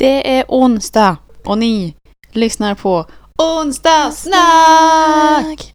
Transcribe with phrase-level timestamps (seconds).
[0.00, 1.94] Det är onsdag och ni
[2.32, 3.06] lyssnar på
[3.38, 5.72] Onsdagssnack!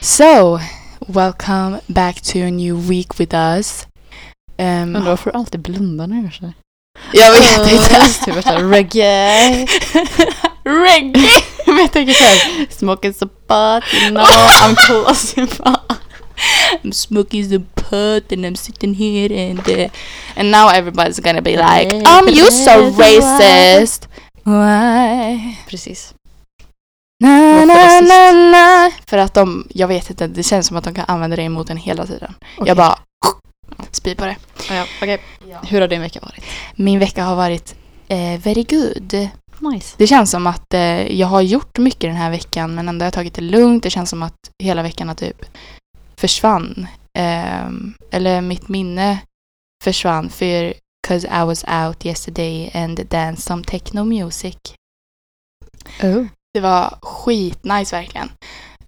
[0.00, 0.58] So,
[1.06, 3.86] welcome back to a new week with us.
[4.58, 6.54] Um, Undrar varför du alltid blundar när du gör så här.
[7.12, 8.24] jag vet inte.
[8.24, 9.66] Typ reggae.
[10.64, 11.55] Reggae!
[11.76, 15.34] Men jag tänker såhär, smoking some pot, you know, I'm close
[16.84, 19.88] I'm smoking some pot and I'm sitting here and uh,
[20.36, 24.08] and now everybody's gonna be like, um, you so racist.
[24.44, 25.56] Why?
[25.68, 26.14] Precis.
[27.20, 28.90] Na, na, na, na.
[29.06, 31.70] För att de, jag vet inte, det känns som att de kan använda det emot
[31.70, 32.34] en hela tiden.
[32.40, 32.68] Okej.
[32.68, 32.98] Jag bara
[33.90, 34.36] spyr på det.
[34.70, 35.20] Ja, okej.
[35.62, 36.44] Hur har din vecka varit?
[36.74, 37.74] Min vecka har varit
[38.08, 39.28] eh, very good.
[39.60, 39.94] Nice.
[39.98, 43.06] Det känns som att eh, jag har gjort mycket den här veckan men ändå har
[43.06, 43.82] jag tagit det lugnt.
[43.82, 45.44] Det känns som att hela veckan har typ
[46.16, 46.86] försvann.
[47.18, 49.18] Ehm, eller mitt minne
[49.84, 50.74] försvann för
[51.08, 54.56] cause I was out yesterday and danced some techno music.
[56.02, 56.24] Oh.
[56.54, 58.30] Det var skitnice verkligen.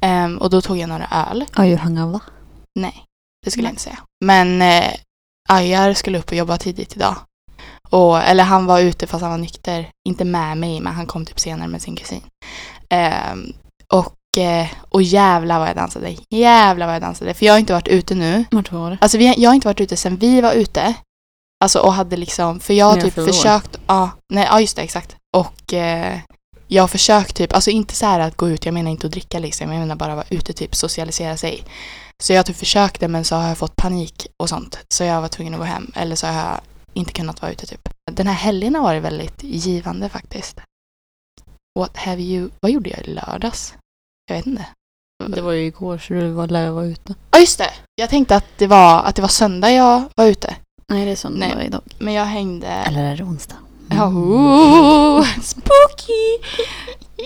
[0.00, 1.44] Ehm, och då tog jag några öl.
[1.53, 2.20] Are you hungover?
[2.75, 3.05] Nej,
[3.44, 3.98] det skulle jag inte säga.
[4.25, 4.94] Men eh,
[5.48, 7.16] Ajar skulle upp och jobba tidigt idag.
[7.91, 9.89] Och, eller han var ute fast han var nykter.
[10.08, 12.22] Inte med mig, men han kom typ senare med sin kusin.
[12.91, 13.53] Ehm,
[13.92, 16.16] och, eh, och jävla vad jag dansade.
[16.31, 17.34] Jävla vad jag dansade.
[17.34, 18.44] För jag har inte varit ute nu.
[18.50, 18.98] Vart var det?
[19.00, 20.94] Alltså vi, jag har inte varit ute sen vi var ute.
[21.64, 23.27] Alltså och hade liksom, för jag har typ år.
[23.27, 25.16] försökt, ja, nej, ja just det, exakt.
[25.36, 26.19] Och eh,
[26.69, 29.12] jag har försökt typ, alltså inte så här att gå ut, jag menar inte att
[29.12, 31.64] dricka liksom, jag menar bara vara ute typ, socialisera sig.
[32.22, 34.78] Så jag typ försökt det men så har jag fått panik och sånt.
[34.89, 36.61] Så jag var tvungen att gå hem, eller så har jag
[36.94, 37.89] inte kunnat vara ute typ.
[38.11, 40.61] Den här helgen har varit väldigt givande faktiskt.
[41.78, 43.75] What have you, vad gjorde jag i lördags?
[44.27, 44.67] Jag vet inte.
[45.27, 47.14] Det var ju igår så du var lär vara ute.
[47.31, 47.70] Ja just det!
[47.94, 50.56] Jag tänkte att det var, att det var söndag jag var ute.
[50.89, 51.66] Nej, det är söndag Nej.
[51.66, 51.83] idag.
[51.98, 52.66] Men jag hängde...
[52.66, 53.56] Eller är det onsdag?
[53.88, 56.38] Ja, ooh, spooky!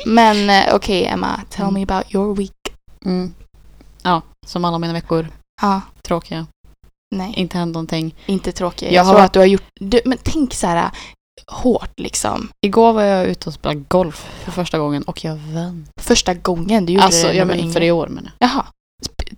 [0.06, 2.52] Men eh, okej Emma, tell me about your week.
[3.04, 3.34] Mm.
[4.02, 5.28] Ja, som alla mina veckor.
[5.62, 6.46] Ja, Tråkiga.
[7.12, 8.14] Nej, Inte hänt någonting.
[8.26, 8.86] inte tråkig.
[8.86, 9.64] Jag Jag, tror varit- att du har gjort...
[9.80, 10.90] Du, men tänk så här
[11.46, 12.48] hårt liksom.
[12.66, 15.86] Igår var jag ute och spelade golf för första gången och jag vann.
[16.00, 17.72] Första gången du gjorde Alltså, det men yngre.
[17.72, 18.30] för i år jag.
[18.38, 18.66] Jaha.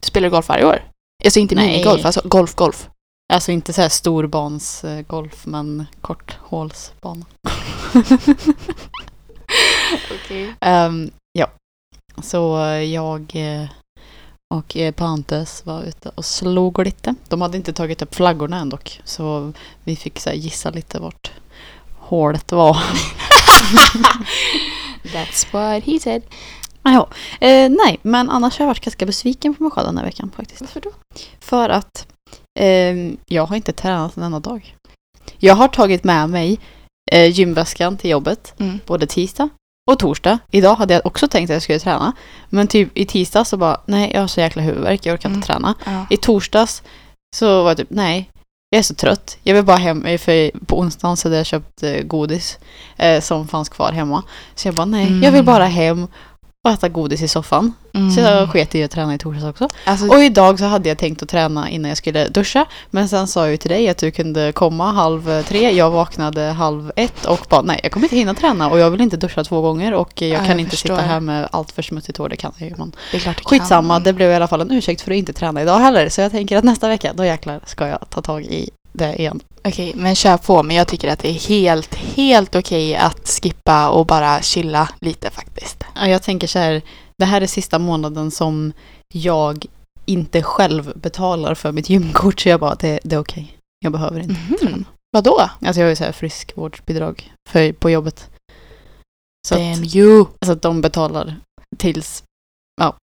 [0.00, 0.82] Spelar du golf varje år?
[1.24, 1.66] Alltså inte Nej.
[1.66, 2.88] minigolf, alltså golf, golf.
[3.32, 7.24] Alltså inte så här storbans eh, golf men korthålsbana.
[10.24, 10.54] Okej.
[10.60, 11.50] Ehm, ja,
[12.22, 12.56] så
[12.90, 13.68] jag eh,
[14.54, 17.14] och eh, Pantes var ute och slog lite.
[17.28, 19.00] De hade inte tagit upp flaggorna än dock.
[19.04, 19.52] Så
[19.84, 21.32] vi fick så gissa lite vart
[21.98, 22.76] hålet var.
[25.02, 26.22] That's what he said.
[26.82, 27.08] Ja,
[27.40, 30.30] eh, nej, men annars har jag varit ganska besviken på mig själv den här veckan
[30.36, 30.60] faktiskt.
[30.60, 30.90] Varför då?
[31.40, 32.06] För att
[32.60, 34.76] ehm, jag har inte tränat en enda dag.
[35.38, 36.60] Jag har tagit med mig
[37.12, 38.80] eh, gymväskan till jobbet Mm.
[38.86, 39.48] både tisdag
[39.90, 40.38] och torsdag.
[40.50, 42.12] Idag hade jag också tänkt att jag skulle träna.
[42.48, 45.36] Men typ i tisdag så bara, nej jag har så jäkla huvudvärk, jag orkar Mm.
[45.38, 45.74] inte träna.
[45.84, 46.06] Ja.
[46.10, 46.82] I torsdags
[47.36, 48.30] så var jag typ, nej,
[48.70, 49.38] jag är så trött.
[49.42, 52.58] Jag vill bara hem, för på onsdagen så hade jag köpt eh, godis
[52.96, 54.22] eh, som fanns kvar hemma.
[54.54, 55.44] Så jag bara, nej, jag vill Mm.
[55.44, 56.06] bara hem
[56.64, 57.72] och äta godis i soffan.
[58.14, 58.48] Så jag Mm.
[58.48, 59.68] sket i att träna i torsdags också.
[59.84, 62.66] Alltså, Och idag så hade jag tänkt att träna innan jag skulle duscha.
[62.90, 65.70] Men sen sa jag ju till dig att du kunde komma halv tre.
[65.70, 69.00] Jag vaknade halv ett och bara nej, jag kommer inte hinna träna och jag vill
[69.00, 70.96] inte duscha två gånger och jag Ja, kan jag inte förstår.
[70.96, 72.28] sitta här med allt för smutsigt hår.
[72.28, 72.74] Det kan jag ju.
[72.78, 74.02] Men det är klart det skitsamma, kan.
[74.02, 76.08] det blev i alla fall en ursäkt för att inte träna idag heller.
[76.08, 79.40] Så jag tänker att nästa vecka, då jäklar ska jag ta tag i det igen.
[79.68, 80.62] Okej, men kör på.
[80.62, 85.30] Men jag tycker att det är helt, helt okej att skippa och bara chilla lite
[85.30, 85.84] faktiskt.
[85.94, 86.82] Ja, Jag tänker så här,
[87.18, 88.72] det här är sista månaden som
[89.14, 89.66] jag
[90.06, 92.40] inte själv betalar för mitt gymkort.
[92.40, 93.56] Så jag bara, det, det är okej.
[93.78, 94.70] Jag behöver inte träna.
[94.76, 94.84] Mhm.
[95.12, 95.40] Vadå?
[95.40, 98.30] Alltså jag har ju så här friskvårdsbidrag för, på jobbet.
[99.48, 100.26] Så Damn att, you.
[100.46, 101.36] så att de betalar
[101.78, 102.22] tills,
[102.80, 102.96] ja,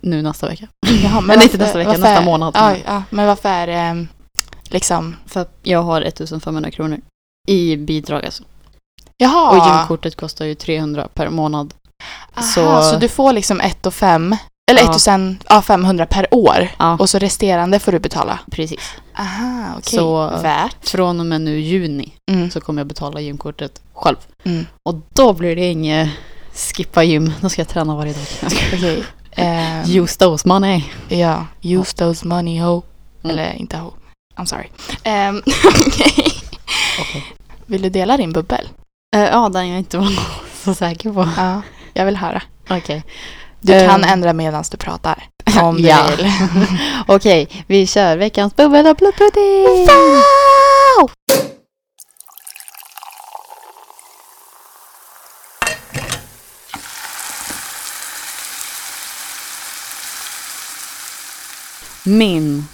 [0.00, 0.68] nu nästa vecka.
[1.02, 2.54] Jaha, Men inte nästa vecka, nästa månad.
[2.56, 4.08] Ja, ja, men varför är det ehm,
[4.68, 5.16] liksom...
[5.26, 6.98] För jag har 1500 kronor
[7.48, 8.42] i bidrag alltså.
[9.16, 9.50] Jaha.
[9.50, 11.74] Och gymkortet kostar ju 300 per månad.
[12.34, 12.96] Aha, så- så...
[12.98, 14.36] du får liksom 1 och 5
[14.70, 14.90] eller Ja.
[14.90, 16.68] 1000, ja 500 per år.
[16.78, 18.38] Ja, Och så resterande får du betala.
[18.50, 18.80] precis.
[19.18, 19.98] Aha, okej.
[19.98, 20.88] Så- Värt.
[20.88, 22.50] Från och med nu juni Mm.
[22.50, 24.16] så kommer jag betala gymkortet själv.
[24.44, 24.66] Mm.
[24.88, 26.08] Och då blir det inget
[26.54, 27.32] skippa gym.
[27.40, 28.22] Då ska jag träna varje dag.
[28.46, 29.04] Okej.
[29.32, 30.84] ehm, Use those money.
[31.08, 32.82] Ja, use those money ho.
[33.24, 33.38] Mm.
[33.38, 33.90] Eller inte ho.
[34.36, 34.68] I'm sorry.
[35.04, 35.42] Ehm,
[35.86, 36.32] okej.
[37.00, 37.24] Okej.
[37.66, 38.68] Vill du dela din bubbel?
[39.16, 40.12] Eh, ja, den jag inte var
[40.64, 41.28] så säker på.
[41.36, 42.42] Ja, jag vill höra.
[42.70, 43.04] Okej.
[43.60, 43.88] Du Eh.
[43.90, 45.24] kan ändra medan du pratar.
[45.62, 46.06] Om du Ja.
[46.16, 46.32] vill.
[47.06, 49.86] Okej, vi kör veckans bubbel och blodpudding!
[62.04, 62.64] Min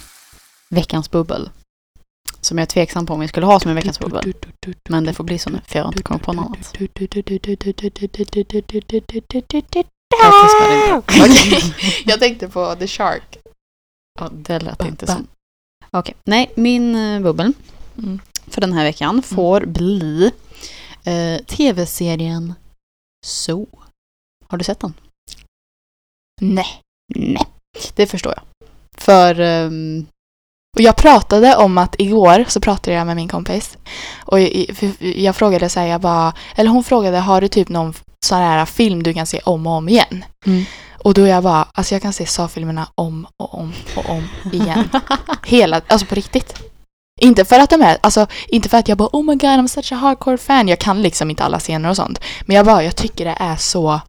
[0.71, 1.49] veckans bubbel.
[2.41, 4.33] Som jag är tveksam på om jag skulle ha som en veckans bubbel.
[4.89, 6.73] Men det får bli så nu, för jag har inte kommit på något annat.
[10.09, 10.97] Jag.
[10.97, 11.73] Okej,
[12.05, 13.37] jag tänkte på The Shark.
[14.19, 15.27] Ja, det lät inte som.
[15.91, 17.53] Okej, nej, min eh, bubbel
[17.97, 18.19] Mm.
[18.47, 20.31] för den här veckan får bli
[21.03, 22.53] eh, tv-serien
[23.25, 23.67] So.
[24.47, 24.93] Har du sett den?
[26.41, 26.81] Nej.
[27.15, 27.47] Nej.
[27.95, 28.43] Det förstår jag.
[28.97, 30.05] För ehm,
[30.77, 33.77] Och jag pratade om att igår så pratade jag med min kompis.
[34.25, 37.93] Och jag, jag frågade så här, jag bara, eller hon frågade, har du typ någon
[38.25, 40.25] sån här film du kan se om och om igen?
[40.45, 40.63] Mm.
[41.03, 44.89] Och då jag bara, alltså jag kan se Saw-filmerna om och om och om igen.
[45.45, 46.61] Hela, alltså på riktigt.
[47.21, 49.67] Inte för att de är, alltså inte för att jag bara oh my god I'm
[49.67, 50.67] such a hardcore fan.
[50.67, 52.19] Jag kan liksom inte alla scener och sånt.
[52.45, 54.01] Men jag bara, jag tycker det är så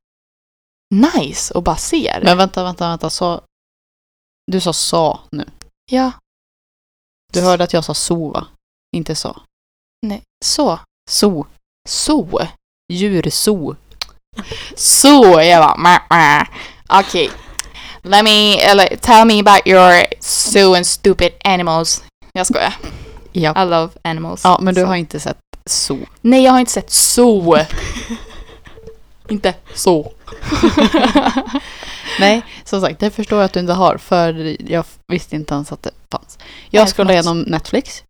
[0.94, 2.24] nice att bara se det.
[2.24, 3.10] Men vänta, vänta, vänta.
[3.10, 3.40] Så,
[4.52, 5.44] du sa sa nu.
[5.90, 6.12] Ja,
[7.32, 8.46] Du hörde att jag sa so va?
[8.96, 9.40] Inte sa.
[10.06, 10.78] nej, så.
[11.10, 11.46] So.
[11.88, 12.40] Så.
[12.92, 13.76] Djurso.
[14.76, 16.46] Så, jag bara meh.
[16.88, 17.30] Okej.
[18.02, 22.04] Let me, eller tell me about your so and stupid animals.
[22.32, 22.74] Jag skojar.
[23.32, 23.62] Ja.
[23.62, 24.40] I love animals.
[24.44, 24.86] Ja, men du Så.
[24.86, 25.98] har inte sett so.
[26.20, 27.58] Nej, jag har inte sett så.
[29.28, 30.12] inte så.
[32.20, 33.96] Nej, som sagt, det förstår jag att du inte har.
[33.96, 36.38] För jag visste inte ens att det fanns.
[36.70, 38.02] Jag scrollade igenom Netflix.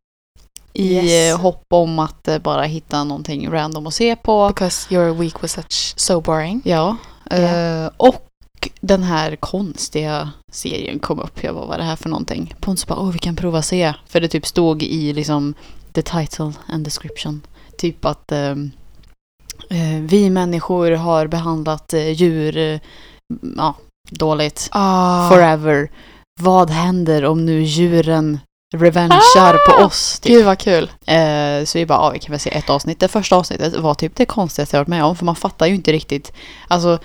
[0.75, 1.37] I Yes.
[1.39, 4.49] hopp om att eh, bara hitta någonting random att se på.
[4.49, 6.63] Because your week was such so boring.
[6.65, 6.97] Ja.
[7.33, 7.91] Yeah.
[7.97, 8.29] och
[8.81, 11.45] den här konstiga serien kom upp.
[11.45, 12.55] Jag bara, vad är det här för någonting?
[12.61, 13.95] Pontus bara, åh vi kan prova se.
[14.07, 15.55] För det typ stod i liksom
[15.93, 17.41] the title and description.
[17.79, 18.51] Typ att eh,
[19.71, 22.81] eh, vi människor har behandlat eh, djur eh,
[23.57, 23.75] ja,
[24.11, 24.69] dåligt.
[24.73, 25.29] Ah.
[25.29, 25.91] Forever.
[26.41, 28.39] Vad händer om nu djuren
[28.75, 29.85] revengear på Ah!
[29.87, 30.21] oss?
[30.21, 30.33] Typ.
[30.33, 30.91] Gud vad kul.
[31.07, 33.01] Eh, så vi bara, ja, vi kan väl se ett avsnitt.
[33.01, 35.17] Det första avsnittet var typ det konstigaste jag varit med om.
[35.17, 36.33] För man fattar ju inte riktigt.
[36.69, 36.99] Alltså,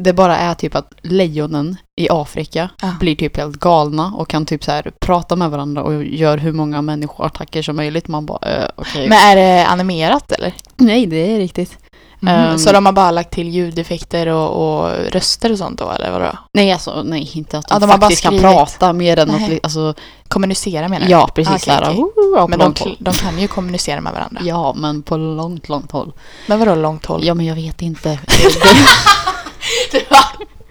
[0.00, 2.90] det bara är typ att lejonen i Afrika Ah.
[3.00, 6.52] blir typ helt galna och kan typ så här prata med varandra och gör hur
[6.52, 8.08] många människoattacker som möjligt.
[8.08, 9.08] Man bara, eh, okej.
[9.08, 10.54] Men är det animerat eller?
[10.76, 11.78] Nej, det är riktigt.
[12.24, 12.50] Mhm.
[12.50, 12.58] Ehm.
[12.58, 14.50] så de har bara lagt till ljudeffekter och,
[14.84, 16.38] och röster och sånt då eller vadå?
[16.52, 19.50] Nej, alltså nej, inte att de, Ja, de faktiskt kan prata mer än att, Nej.
[19.50, 19.94] li- alltså,
[20.28, 21.12] Kommunicera menar du?
[21.12, 21.68] ja precis.
[21.68, 21.94] Okej.
[21.96, 24.40] "Woho", ja, på Men de, de kan ju kommunicera med varandra.
[24.44, 26.12] Ja, men på långt, långt håll.
[26.46, 27.24] Men vadå långt håll?
[27.24, 28.18] Ja, men jag vet inte.
[29.92, 30.24] Det var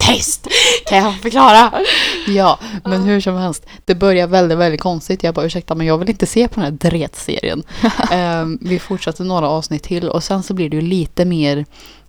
[0.08, 0.48] tyst!
[0.86, 1.74] Kan jag förklara?
[2.28, 3.66] ja, men hur som helst.
[3.86, 5.24] Det börjar väldigt, väldigt konstigt.
[5.24, 7.64] Jag bara ursäkta, men jag vill inte se på den här dretserien.
[8.12, 11.66] Ehm, vi fortsätter några avsnitt till och sen så blir det ju lite mer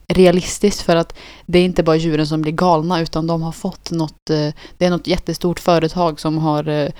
[0.08, 1.14] realistiskt för att
[1.46, 4.48] det är inte bara djuren som blir galna utan de har fått något, eh,
[4.78, 6.90] det är något jättestort företag som har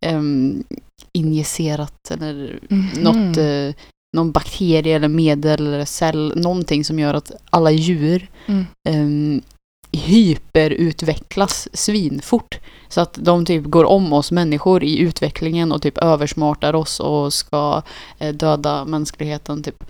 [0.00, 0.64] em,
[1.12, 2.88] injicerat eller Mhm.
[3.02, 3.74] något, eh,
[4.16, 8.66] någon bakterie eller medel eller cell, någonting som gör att alla djur Mm.
[8.88, 9.42] um,
[9.96, 12.58] hyperutvecklas svinfort.
[12.88, 17.32] Så att de typ går om oss människor i utvecklingen och typ översmartar oss och
[17.32, 17.82] ska
[18.18, 19.84] eh, döda mänskligheten typ.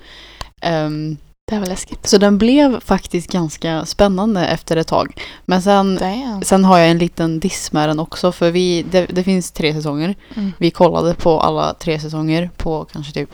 [0.62, 1.17] Ehm,
[1.50, 2.07] Det var läskigt.
[2.07, 5.21] så den blev faktiskt ganska spännande efter ett tag.
[5.45, 6.43] Men sen, Damn.
[6.43, 9.75] sen har jag en liten diss med den också för vi, det, det finns tre
[9.75, 10.14] säsonger.
[10.35, 10.52] Mm.
[10.59, 13.31] Vi kollade på alla tre säsonger på kanske typ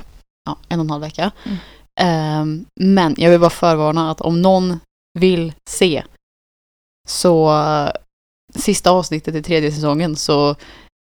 [0.46, 1.30] ja, en och en halv vecka.
[1.44, 1.58] Mm.
[2.00, 4.80] Ehm, men jag vill bara förvarna att om någon
[5.18, 6.02] vill se
[7.08, 7.90] så eh,
[8.54, 10.50] sista avsnittet i tredje säsongen så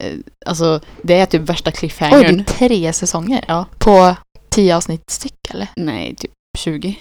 [0.04, 0.14] eh,
[0.46, 2.40] alltså det är typ värsta Oj, det cliffhangern.
[2.40, 3.46] är tre säsonger?
[3.48, 3.66] Ja.
[3.78, 4.16] På
[4.50, 5.68] tio avsnitt styck eller?
[5.76, 7.00] Nej, typ 20.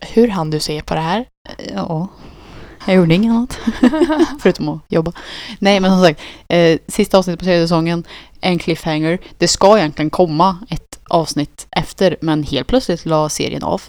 [0.00, 1.26] Hur hann du se på det här?
[1.74, 2.08] Ja.
[2.86, 3.58] Jag gjorde inget annat.
[4.40, 5.12] Förutom att jobba.
[5.58, 8.04] Nej men som sagt, eh, sista avsnittet på tredje säsongen,
[8.40, 9.18] en cliffhanger.
[9.38, 13.82] Det ska egentligen komma ett avsnitt efter men helt plötsligt la serien av.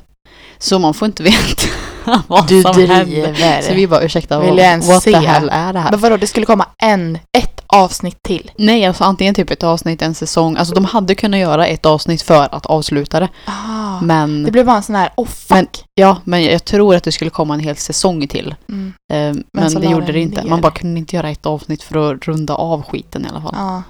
[0.58, 1.64] Så man får inte veta
[2.28, 3.06] vad Du som händer.
[3.06, 3.62] driver.
[3.62, 5.12] Så vi bara ursäkta, Vill jag ens what se?
[5.12, 5.92] the hell är det här?
[5.92, 8.52] Men vadå, det skulle komma en, ett avsnitt till?
[8.58, 10.58] Nej, alltså antingen typ ett avsnitt, en säsong.
[10.58, 13.30] Alltså de hade kunnat göra ett avsnitt för att avsluta det.
[13.46, 15.50] Ah, Men, det blev bara en sån här, oh fuck.
[15.58, 18.56] Men- ja, men jag tror att det skulle komma en hel säsong till.
[18.70, 18.94] mm.
[19.14, 20.42] Eh, men så det la gjorde det inte.
[20.42, 20.50] ner.
[20.50, 23.54] Man bara kunde inte göra ett avsnitt för att runda av skiten i alla fall.
[23.58, 23.84] Ja.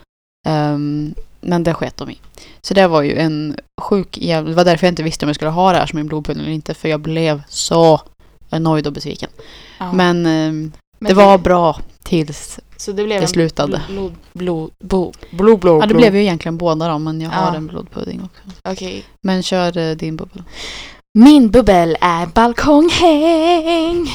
[0.48, 1.14] Ehm,
[1.44, 2.20] men det sket de i.
[2.62, 4.50] Så det var ju en sjuk jävla...
[4.50, 6.44] Det var därför jag inte visste om jag skulle ha det här som min blodpudding
[6.44, 6.74] eller inte.
[6.74, 8.02] För jag blev så
[8.52, 9.30] nöjd och besviken.
[9.80, 9.94] Ja.
[9.94, 13.82] Men, ehm, Men det var bra tills Så det blev det slutade.
[13.90, 17.48] blod, blod, blod, blod, blod, Ja, det blev ju egentligen båda då, men jag har
[17.52, 17.56] Ja.
[17.56, 18.42] en blodpudding också.
[18.72, 19.04] Okej.
[19.22, 20.44] Men kör eh, din bubbel.
[21.20, 24.08] Min bubbel är balkonghäng.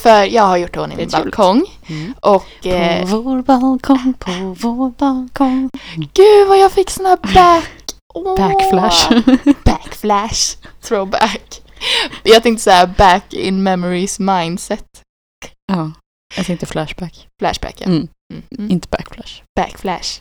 [0.00, 1.64] För jag har gjort ordning min balkong.
[1.86, 2.14] Mm.
[2.20, 5.70] Och eh, På vår balkong, på vår balkong.
[6.14, 7.70] gud vad jag fick såna back...
[8.14, 8.36] Åh.
[8.36, 9.10] Backflash.
[9.64, 10.56] Backflash.
[10.82, 11.62] Throwback.
[12.22, 14.84] Jag tänkte säga back in memories mindset.
[15.72, 15.92] ja,
[16.36, 17.26] jag tänkte flashback.
[17.40, 17.86] Flashback ja.
[17.86, 18.08] Mm.
[18.32, 18.42] Mm.
[18.58, 18.70] Mm.
[18.70, 19.42] Inte backflash.
[19.60, 20.20] Backflash.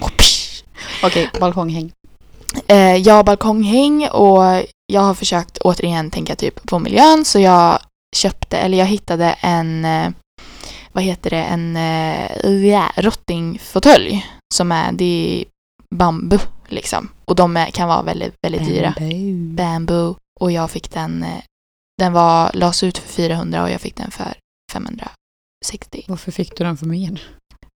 [1.02, 1.92] Okej, balkonghäng.
[2.66, 4.42] Eh, jag har balkonghäng och
[4.92, 7.78] jag har försökt återigen tänka typ på miljön så jag
[8.18, 10.10] köpte, eller jag hittade en, eh,
[10.92, 11.76] vad heter det, en
[12.64, 15.44] ja, rottingfåtölj som är, det är
[15.94, 17.08] bambu liksom.
[17.24, 18.94] Och de är, kan vara väldigt, väldigt dyra.
[19.54, 20.16] Bamboo.
[20.40, 21.42] Och jag fick den, eh,
[21.98, 24.34] den var, lades ut för 400 och jag fick den för
[24.72, 26.04] 560.
[26.08, 27.22] Varför fick du den för mer?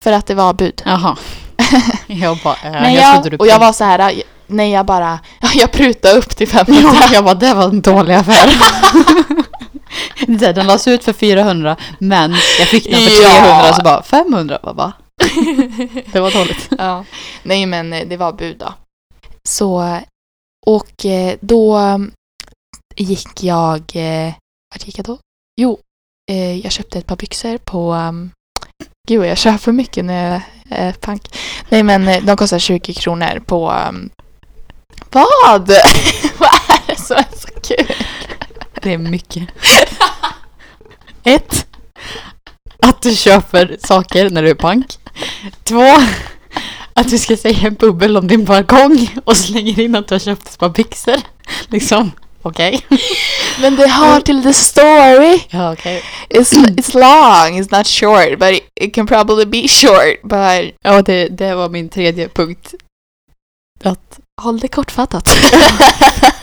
[0.04, 0.82] För att det var bud.
[0.86, 1.18] Jaha.
[2.08, 5.20] Jag bara, äh, jag jag, du och jag var så här, nej jag bara,
[5.56, 6.82] jag prutade upp till 500.
[6.84, 8.50] Ja, jag bara, det var en dålig affär.
[10.28, 13.42] Den lades ut för 400 men jag fick den för Ja.
[13.42, 14.74] 300 så bara 500 va?
[14.74, 14.94] va?
[16.12, 16.70] Det var dåligt.
[16.78, 17.06] ja.
[17.44, 18.74] Nej men eh, det var bud då.
[19.50, 20.00] Så,
[20.66, 22.12] och eh, då mm,
[22.96, 24.34] gick jag, eh,
[24.74, 25.18] vart gick jag då?
[25.62, 25.80] Jo,
[26.64, 28.32] jag köpte ett par byxor på, um,
[29.08, 31.38] gud jag köper för mycket när jag är pank.
[31.70, 34.10] Nej men de kostar 20 kronor på, um,
[35.12, 35.70] vad?
[36.38, 37.96] vad är det som är så kul?
[38.82, 39.44] Det är mycket.
[41.24, 41.68] Ett,
[42.80, 44.98] att du köper saker när du är pank.
[45.64, 45.98] Två,
[46.94, 50.20] att du ska säga en bubbel om din balkong och slänger in att du har
[50.20, 51.22] köpt ett par byxor.
[51.68, 52.12] Liksom,
[52.42, 52.86] okej.
[53.62, 55.40] Men det hör till the story.
[55.50, 56.04] Ja, okej.
[56.30, 61.02] It's, it's long, it's not short, but it, it can probably be short, but Ja,
[61.02, 62.74] det, det var min tredje punkt.
[63.84, 65.30] Att håll det kortfattat.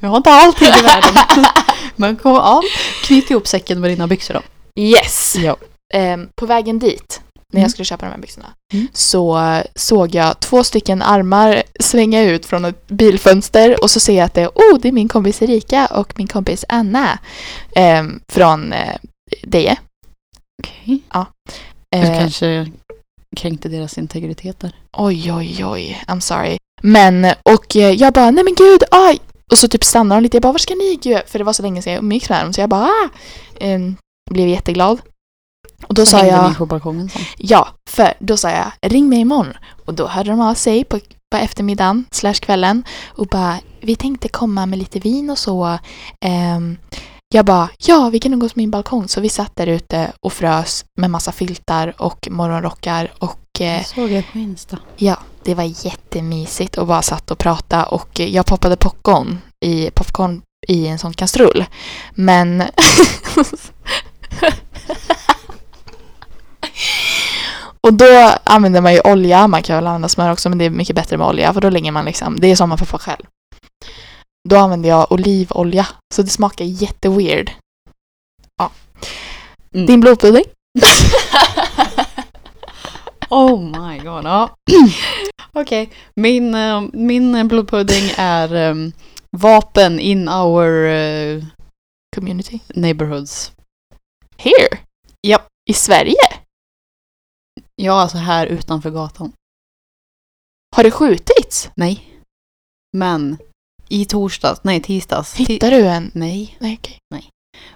[0.00, 1.22] jag har inte alltid i världen.
[1.96, 2.62] Men kom, ja,
[3.04, 4.40] knyt ihop säcken med dina byxor då.
[4.82, 5.36] yes!
[5.36, 5.56] Ja.
[5.94, 7.20] Ehm, på vägen dit,
[7.52, 7.62] när Mm.
[7.62, 8.88] jag skulle köpa de här byxorna, Mm.
[8.92, 14.16] så eh, såg jag två stycken armar svänga ut från ett bilfönster och så ser
[14.16, 17.18] jag att det är, oh, det är min kompis Erika och min kompis Anna
[17.76, 18.96] ehm, från eh,
[19.42, 19.76] Deje.
[20.62, 21.02] Okej.
[21.90, 22.66] Du Eh, kanske
[23.36, 24.72] kränkte deras integritet där.
[24.96, 26.04] Oj, oj, oj.
[26.08, 26.56] I'm sorry.
[26.82, 29.18] Men, och jag bara, nej men gud, aj!
[29.52, 30.36] Och så typ stannar de lite.
[30.36, 30.98] Jag bara, var ska ni?
[31.02, 32.52] Gud, för det var så länge sedan jag umgicks med dem.
[32.52, 33.08] Så jag bara, ah!
[33.60, 33.96] Ehm,
[34.30, 35.00] blev jätteglad.
[35.86, 37.22] Och då Så sa jag, ni på balkongen sen.
[37.38, 39.52] ja, för då sa jag, ring mig imorgon.
[39.86, 40.98] Och då hörde de av sig på,
[41.30, 42.84] på eftermiddagen, slash kvällen.
[43.06, 45.78] Och bara, vi tänkte komma med lite vin och så.
[46.24, 46.76] Ehm,
[47.34, 49.08] jag bara, ja, vi kan umgås på min balkong.
[49.08, 54.10] Så vi satt där ute och frös med massa filtar och morgonrockar och Jag såg
[54.10, 54.78] det på Insta.
[54.96, 60.42] Ja, det var jättemysigt och bara satt och pratade och jag poppade popcorn i, popcorn
[60.68, 61.64] i en sån kastrull.
[62.14, 62.60] Men...
[67.80, 70.70] och då använder man ju olja, man kan väl använda smör också men det är
[70.70, 73.26] mycket bättre med olja för då lägger man liksom, det är som man poppar själv.
[74.48, 77.50] Då använder jag olivolja så det smakar jätteweird.
[78.58, 78.70] Ja.
[79.74, 79.86] Mm.
[79.86, 80.44] Din blodpudding?
[83.30, 84.56] Oh my god, ja.
[85.52, 88.92] Okej, min, eh, min blodpudding är em,
[89.36, 91.44] vapen in our eh,
[92.16, 92.58] Community.
[92.74, 93.52] neighborhoods.
[94.36, 94.78] Here?
[95.26, 95.46] Japp.
[95.70, 96.14] I Sverige?
[97.82, 99.32] Ja, alltså här utanför gatan.
[100.76, 101.70] Har det skjutits?
[101.76, 102.04] Nej.
[102.96, 103.38] Men
[103.88, 105.34] i torsdags, nej tisdags.
[105.36, 106.10] Ti- Hittar du en?
[106.14, 106.56] nej.
[106.60, 106.98] Nej, okej.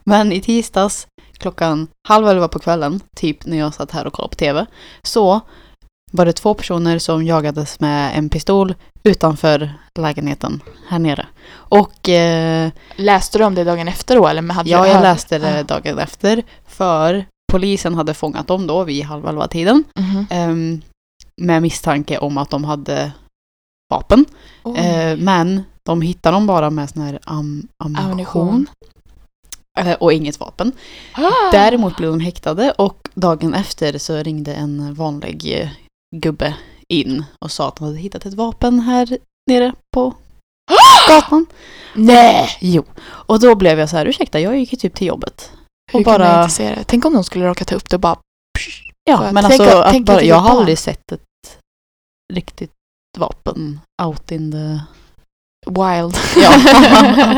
[0.04, 1.06] Men i tisdags
[1.38, 4.66] klockan halv elva på kvällen, typ när jag satt här och kollade på TV,
[5.02, 5.40] så
[6.12, 11.26] var det två personer som jagades med en pistol utanför lägenheten här nere.
[11.52, 14.26] Och eh, Läste du om det dagen efter då?
[14.28, 19.04] Eller hade ja, jag läste det dagen efter, för polisen hade fångat dem då vid
[19.04, 20.26] halv elva tiden Mhm.
[20.30, 20.82] ehm,
[21.36, 23.12] med misstanke om att de hade
[23.92, 24.24] vapen.
[24.62, 24.78] Oj.
[24.78, 28.06] Eh, men de hittade dem bara med sån här am- ammunition.
[28.10, 28.66] Ammunition.
[29.78, 30.72] Eh, och inget vapen.
[31.12, 31.50] Ah.
[31.52, 35.68] Däremot blev de häktade och dagen efter så ringde en vanlig eh,
[36.16, 36.56] gubbe
[36.88, 39.18] in och sa att han hade hittat ett vapen här
[39.50, 40.14] nere på
[41.08, 41.46] gatan.
[41.94, 42.56] Nej!
[42.60, 42.84] Jo.
[43.02, 45.52] Och då blev jag så här, ursäkta, jag gick ju typ till jobbet.
[45.92, 46.84] Hur Och bara, inte se det?
[46.86, 48.18] Tänk om de skulle råka ta upp det och bara...
[49.04, 51.58] ja, men tänk alltså, tänk bara, jag har aldrig sett ett
[52.32, 52.72] riktigt
[53.18, 54.80] vapen out in the
[55.66, 56.16] wild.
[56.36, 56.50] Ja,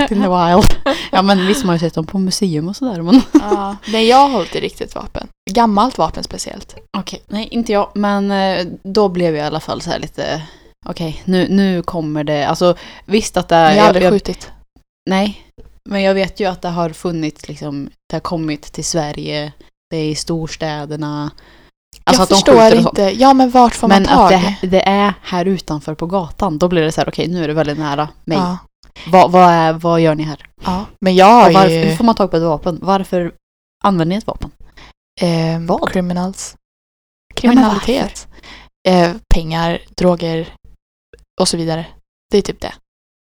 [0.00, 0.96] out in the wild.
[1.12, 3.02] Ja men visst man har ju sett dem på museum och sådär.
[3.02, 3.22] Men...
[3.32, 3.76] Ja.
[3.86, 5.28] Nej, jag har hållit i riktigt vapen.
[5.50, 6.76] Gammalt vapen speciellt.
[6.98, 7.90] Okej, nej inte jag.
[7.94, 10.42] Men eh, då blev jag i alla fall så här lite...
[10.86, 12.44] Okej, nu, nu kommer det.
[12.48, 13.80] Alltså visst att det Jag är...
[13.80, 14.50] har aldrig jag, skjutit.
[15.10, 15.42] nej,
[15.90, 17.90] men jag vet ju att det har funnits liksom...
[18.10, 19.52] Det har kommit till Sverige.
[19.90, 21.30] Det är i storstäderna.
[22.04, 23.02] Alltså jag att förstår inte.
[23.02, 24.40] Ja, men vart får Men man att tag?
[24.60, 26.58] det, det är här utanför på gatan.
[26.58, 28.38] Då blir det så här, okej nu är det väldigt nära mig.
[28.38, 28.58] ja.
[29.06, 30.46] Vad, vad, är, vad gör ni här?
[30.64, 30.84] ja.
[31.00, 31.84] Men jag varför, ju...
[31.84, 32.78] hur får man tag på ett vapen?
[32.82, 33.32] Varför
[33.84, 34.50] använder ni ett vapen?
[35.20, 35.92] Eh, Vad?
[35.92, 36.56] Criminals.
[37.28, 38.28] Men Kriminalitet.
[38.88, 40.54] eh, pengar, droger
[41.40, 41.86] och så vidare.
[42.30, 42.72] Det är typ det.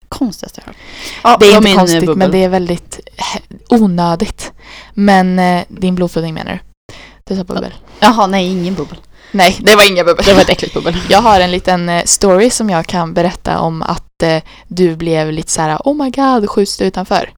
[0.10, 0.78] Konstigaste jag hört.
[1.24, 2.18] Ja, Det är inte konstigt, bubbel.
[2.18, 3.00] men det är väldigt
[3.70, 4.54] onödigt.
[4.94, 6.60] Men eh, din blodpudding menar du?
[7.28, 7.74] Du sa bubbel.
[8.00, 8.98] Jaha, nej ingen bubbel.
[9.32, 10.26] Nej, det var inga bubbel.
[10.26, 10.98] Det var ett äckligt bubbel.
[11.10, 15.32] Jag har en liten eh, story som jag kan berätta om att eh, du blev
[15.32, 17.30] lite så här: oh my god, skjuts du utanför?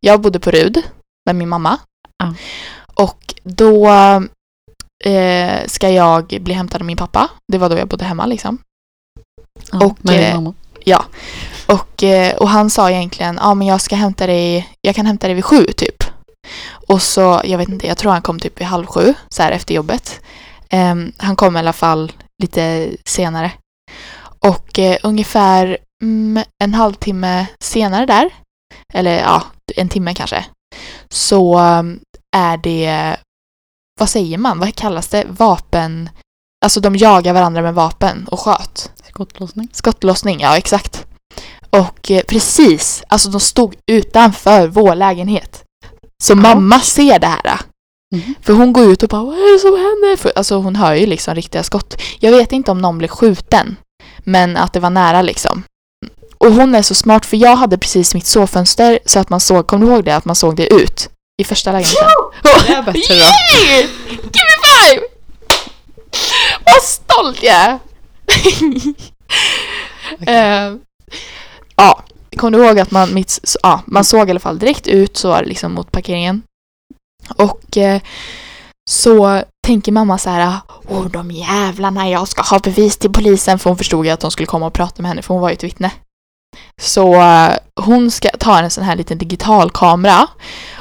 [0.00, 0.82] Jag bodde på Rud
[1.26, 1.78] med min mamma.
[2.18, 2.34] Ja.
[2.94, 3.88] Och då
[5.04, 7.28] eh, ska jag bli hämtad av min pappa.
[7.52, 8.58] Det var då jag bodde hemma liksom.
[9.72, 10.54] Ja, Och, med din eh, mamma.
[11.66, 15.26] Och, eh, och han sa egentligen, ja men jag ska hämta dig, jag kan hämta
[15.26, 16.04] dig vid sju typ.
[16.88, 19.52] Och så, jag vet inte, jag tror han kom typ vid halv sju, så här
[19.52, 20.20] efter jobbet.
[20.70, 23.52] Ehm, han kom i alla fall lite senare.
[24.38, 28.30] Och eh, ungefär mm, en halvtimme senare där,
[28.94, 29.42] eller ja,
[29.76, 30.44] en timme kanske,
[31.08, 32.00] så um,
[32.36, 33.16] är det,
[34.00, 36.10] vad säger man, vad kallas det, vapen,
[36.64, 38.92] alltså de jagar varandra med vapen och sköt.
[39.08, 39.68] Skottlossning.
[39.72, 41.06] Skottlossning, ja exakt.
[41.70, 45.64] Och eh, precis, alltså de stod utanför vår lägenhet.
[46.20, 47.60] Så mamma ser det här.
[48.14, 48.34] Mhm.
[48.42, 50.16] För hon går ut och bara vad är det som händer?
[50.16, 52.02] För, alltså hon hör ju liksom riktiga skott.
[52.20, 53.76] Jag vet inte om någon blev skjuten.
[54.18, 55.62] Men att det var nära liksom.
[56.38, 59.66] Och hon är så smart för jag hade precis mitt sovfönster så att man såg,
[59.66, 60.16] kommer du ihåg det?
[60.16, 61.10] Att man såg det ut.
[61.42, 62.08] I första lägenheten.
[62.42, 63.14] Det är bättre då.
[63.14, 63.82] Yay!
[64.10, 65.02] Give me five!
[66.64, 67.78] Vad stolt jag är!
[70.26, 70.74] Eh,
[71.76, 72.04] ja,
[72.40, 75.28] kom du ihåg att man, mitt, ja, man såg i alla fall direkt ut så
[75.28, 76.42] var det liksom mot parkeringen.
[77.36, 78.00] Och eh,
[78.90, 83.70] så tänker mamma så här, åh de jävlarna, jag ska ha bevis till polisen för
[83.70, 85.54] hon förstod ju att de skulle komma och prata med henne för hon var ju
[85.54, 85.90] ett vittne.
[86.80, 90.26] Så eh, hon ska ta en sån här liten digital kamera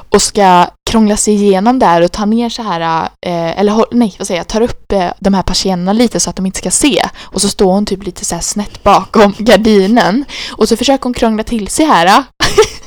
[0.10, 4.16] och ska krångla sig igenom där och ta ner så här, eh, eller håll- nej
[4.18, 6.72] vad säger jag, tar upp eh, de här persiennerna lite så att de inte ska
[6.72, 7.06] se.
[7.22, 11.14] Och så står hon typ lite så här snett bakom gardinen och så försöker hon
[11.14, 12.24] krångla till sig här.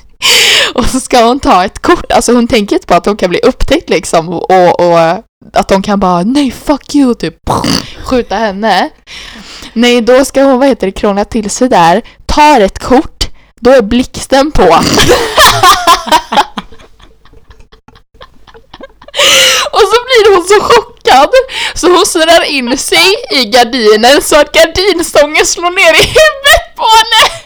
[0.75, 3.31] och så ska hon ta ett kort, alltså hon tänker inte på att hon kan
[3.31, 4.99] bli upptäckt liksom och, och
[5.53, 7.37] att de kan bara nej fuck you typ
[8.05, 8.89] skjuta henne.
[9.73, 13.29] Nej då ska hon vad heter det krångla till sig där, tar ett kort,
[13.61, 14.77] då är blixten på.
[19.73, 21.31] Och så blir hon så chockad
[21.75, 26.83] så hon snurrar in sig i gardinen så att gardinstången slår ner i huvudet på
[26.99, 27.43] henne.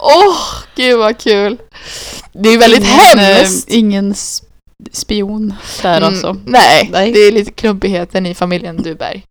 [0.00, 0.36] Åh,
[0.76, 1.58] gud vad kul.
[2.32, 3.70] Det är väldigt hemskt.
[3.70, 4.14] eh, ingen
[4.92, 6.36] spion där Mm, alltså.
[6.46, 7.12] nej, Nej.
[7.12, 9.22] det är lite klumpigheten i familjen Duberg.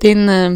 [0.00, 0.28] Din...
[0.28, 0.50] eh,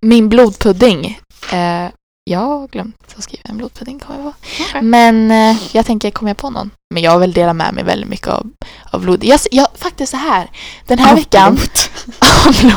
[0.00, 1.20] Min blodpudding.
[1.52, 1.86] Eh,
[2.30, 4.38] jag har glömt att skriva en blodpudding kommer jag på.
[4.62, 4.82] Okej.
[4.82, 6.70] Men eh, jag tänker, kommer jag på någon?
[6.94, 8.50] Men jag vill dela med mig väldigt mycket av,
[8.90, 9.24] av blod.
[9.24, 10.50] Jag, jag, faktiskt så här.
[10.86, 11.54] Den här Av veckan...
[11.54, 11.70] blod.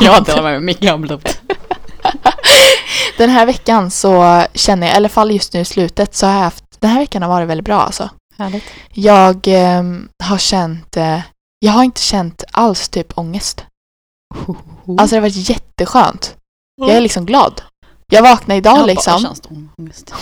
[0.00, 1.28] Jag delar med mig mycket av blod.
[3.18, 6.32] Den här veckan så känner jag, i alla fall just nu i slutet, så har
[6.32, 6.64] jag haft...
[6.78, 8.10] Den här veckan har varit väldigt bra alltså.
[8.38, 8.64] Härligt.
[8.92, 10.96] Jag ehm, har känt...
[10.96, 11.20] Eh,
[11.58, 13.64] jag har inte känt alls typ ångest.
[14.98, 16.36] Alltså det har varit jätteskönt.
[16.76, 17.62] Jag är liksom glad.
[18.10, 19.22] Jag vaknade idag Ja, liksom.
[19.22, 19.34] bara.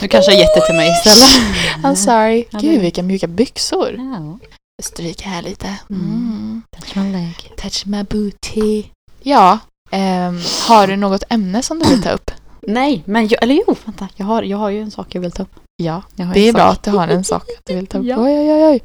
[0.01, 1.43] Du kanske har gett det till mig istället.
[1.85, 2.45] I'm sorry.
[2.51, 3.95] Ja, Gud vilka mjuka byxor.
[3.99, 4.39] Ja.
[4.83, 5.67] Stryka här lite.
[5.91, 6.03] Mm.
[6.03, 6.63] Mm.
[6.77, 7.53] Touch my leg.
[7.57, 8.83] Touch my booty.
[9.23, 9.59] Ja.
[9.91, 12.31] ehm, har du något ämne som du vill ta upp?
[12.63, 14.09] Nej, men jag, eller jo, vänta.
[14.17, 15.55] Jag har, jag har ju en sak jag vill ta upp.
[15.77, 16.03] Ja.
[16.17, 18.05] Jag har Det är bra att du har en sak att du vill ta upp.
[18.07, 18.17] Ja.
[18.19, 18.83] Oj, oj, oj, oj.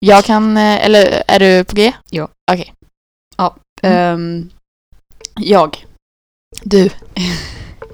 [0.00, 1.92] Jag kan, eh, eller är du på G?
[2.10, 2.28] Ja.
[2.52, 2.72] Okej.
[3.82, 4.50] Ehm,
[5.36, 5.84] jag
[6.62, 6.90] Du.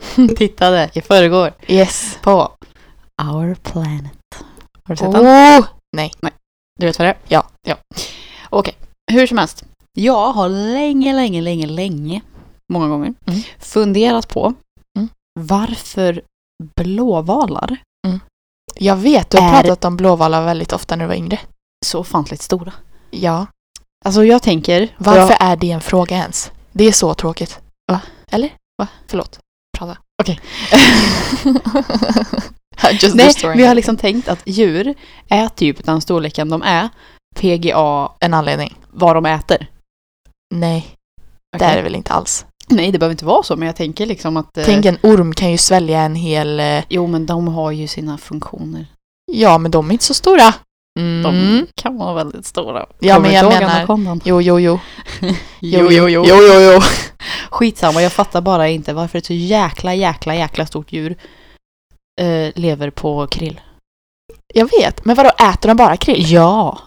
[0.37, 2.19] tittade i förrgår Yes.
[2.23, 2.53] på
[3.23, 4.13] Our Planet.
[4.85, 5.27] Har du sett den?
[5.61, 5.67] Oh!
[6.81, 7.19] Du vet vad det är?
[7.29, 7.47] Ja.
[7.67, 7.77] ja.
[8.51, 8.75] Okej,
[9.13, 9.65] hur som helst.
[9.93, 12.21] Jag har länge, länge, länge, länge,
[12.73, 13.41] många gånger, Mm.
[13.59, 14.55] funderat på
[14.99, 15.09] Mm.
[15.41, 16.23] varför
[16.77, 17.77] blåvalar
[18.75, 21.39] Jag vet, du har pratat om blåvalar väldigt ofta när du var yngre.
[21.87, 22.73] så ofantligt stora.
[23.11, 23.47] Ja.
[24.05, 24.95] Alltså jag tänker...
[24.99, 26.51] Varför är det en fråga ens?
[26.73, 27.61] Det är så tråkigt.
[27.93, 28.01] Va?
[28.31, 28.51] Eller?
[28.79, 28.89] Va?
[29.07, 29.39] Förlåt.
[29.75, 29.97] Prata.
[30.23, 30.41] Okej.
[33.03, 34.95] Just Nej, vi har liksom tänkt att djur
[35.29, 36.89] är typ den storleken de är.
[37.37, 38.75] PGA En anledning.
[38.91, 39.67] vad de äter.
[40.55, 40.87] Nej,
[41.53, 41.69] det Okej.
[41.73, 42.47] är det väl inte alls.
[42.69, 44.57] Nej, det behöver inte vara så, men jag tänker liksom att...
[44.59, 46.61] eh, Tänk en orm kan ju svälja en hel...
[46.61, 48.87] eh, Jo, men de har ju sina funktioner.
[49.33, 50.55] Ja, men de är inte så stora.
[50.97, 51.67] De Mm.
[51.83, 52.87] kan vara väldigt stora.
[52.99, 54.21] Ja, Kommer men jag menar- anakondan?
[54.25, 54.79] Jo, jo, jo.
[55.61, 56.25] Jo, jo, jo.
[56.29, 56.81] Jo, jo, jo.
[57.51, 61.17] Skitsamma, jag fattar bara inte varför ett så jäkla, jäkla, jäkla stort djur
[62.21, 63.61] eh, lever på krill.
[64.55, 65.05] Jag vet.
[65.05, 66.33] Men vadå, äter de bara krill?
[66.33, 66.79] Ja.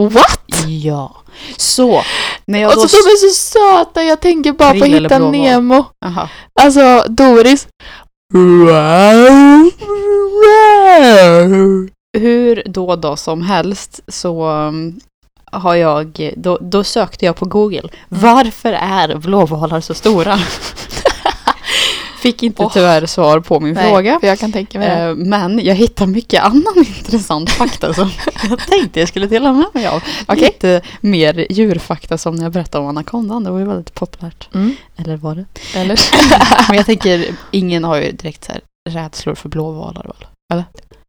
[0.00, 0.64] What?
[0.66, 1.16] Ja.
[1.56, 2.02] Så,
[2.46, 3.02] när jag Alltså då...
[3.02, 5.40] de är så söta, jag tänker bara på Krill eller Hitta blåval?
[5.40, 5.84] Nemo.
[6.06, 6.28] Aha.
[6.60, 7.68] Alltså Doris.
[12.18, 15.00] Hur då då som helst så um,
[15.52, 17.88] har jag, då, då sökte jag på Google.
[18.08, 20.38] Varför är blåvalar så stora?
[22.18, 22.72] Fick inte Åh.
[22.72, 24.18] tyvärr svar på min Nej, fråga.
[24.22, 25.02] jag kan tänka mig det.
[25.02, 28.10] Eh, Men jag hittar mycket annan intressant fakta som
[28.50, 30.02] jag tänkte jag skulle dela med mig av.
[30.26, 30.44] Okej.
[30.44, 33.44] Lite mer djurfakta som när jag berättade om anakondan.
[33.44, 34.48] Det var ju väldigt populärt.
[34.54, 34.76] Mm.
[34.96, 35.44] Eller var det?
[35.78, 36.00] Eller?
[36.68, 40.12] Men jag tänker, ingen har ju direkt så här rädslor för blåvalar
[40.48, 40.62] väl?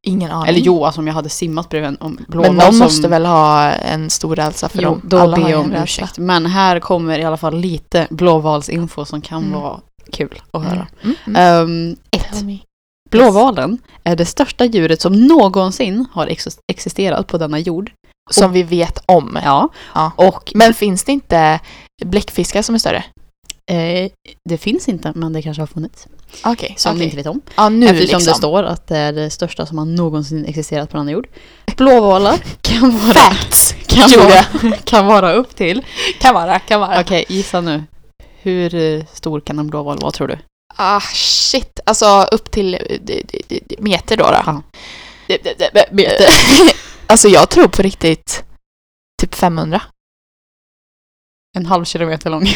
[0.09, 0.49] Ingen aning.
[0.49, 2.79] Eller jo, alltså om jag hade simmat bredvid en blåval Men någon som...
[2.79, 5.01] måste väl ha en stor rädsla för Jo, dem.
[5.03, 6.17] då Alla ber jag om ursäkt.
[6.17, 9.61] Men här kommer i alla fall lite blåvalsinfo som kan Mm.
[9.61, 9.79] vara
[10.11, 10.87] kul att höra.
[11.03, 11.15] Mm.
[11.27, 11.63] Mm.
[11.63, 12.43] Um, ett.
[13.11, 17.91] Blåvalen är det största djuret som någonsin har ex- existerat på denna jord.
[18.31, 19.39] Som vi vet om.
[19.43, 19.69] Ja.
[19.95, 20.11] Ja.
[20.15, 21.59] Och Men finns det inte
[22.05, 23.03] bläckfiskar som är större?
[23.69, 24.09] Eh,
[24.49, 26.07] det finns inte, men det kanske har funnits.
[26.43, 27.05] Okej, Som vi okej.
[27.05, 27.41] inte vet om.
[27.55, 28.31] Ja, nu Eftersom liksom.
[28.33, 31.27] det står att det är det största som har någonsin existerat på denna jord.
[31.77, 33.75] Blåvalar kan vara, Facts!
[33.87, 35.85] kan vara, kan vara upp till.
[36.19, 37.01] Kan vara, kan vara.
[37.01, 37.83] Okej, gissa nu.
[38.41, 40.37] Hur eh, stor kan en blåval vara tror du?
[40.75, 41.79] Ah, shit.
[41.85, 42.79] Alltså upp till eh,
[43.79, 44.31] meter då.
[44.45, 44.61] då.
[45.91, 46.27] Meter.
[47.07, 48.43] alltså jag tror på riktigt
[49.21, 49.81] typ 500.
[51.57, 52.47] En halv kilometer lång.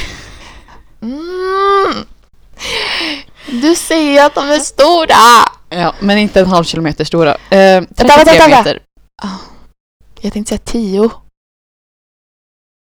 [1.03, 2.05] Mm.
[3.61, 5.49] Du säger att de är stora!
[5.69, 7.31] Ja, men inte en halv kilometer stora.
[7.31, 8.47] Eh, 33 vänta, vänta.
[8.47, 8.79] meter.
[10.21, 11.09] Jag tänkte säga 10.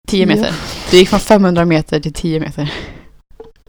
[0.09, 0.55] 10 meter.
[0.91, 2.73] Det gick från 500 meter till 10 meter.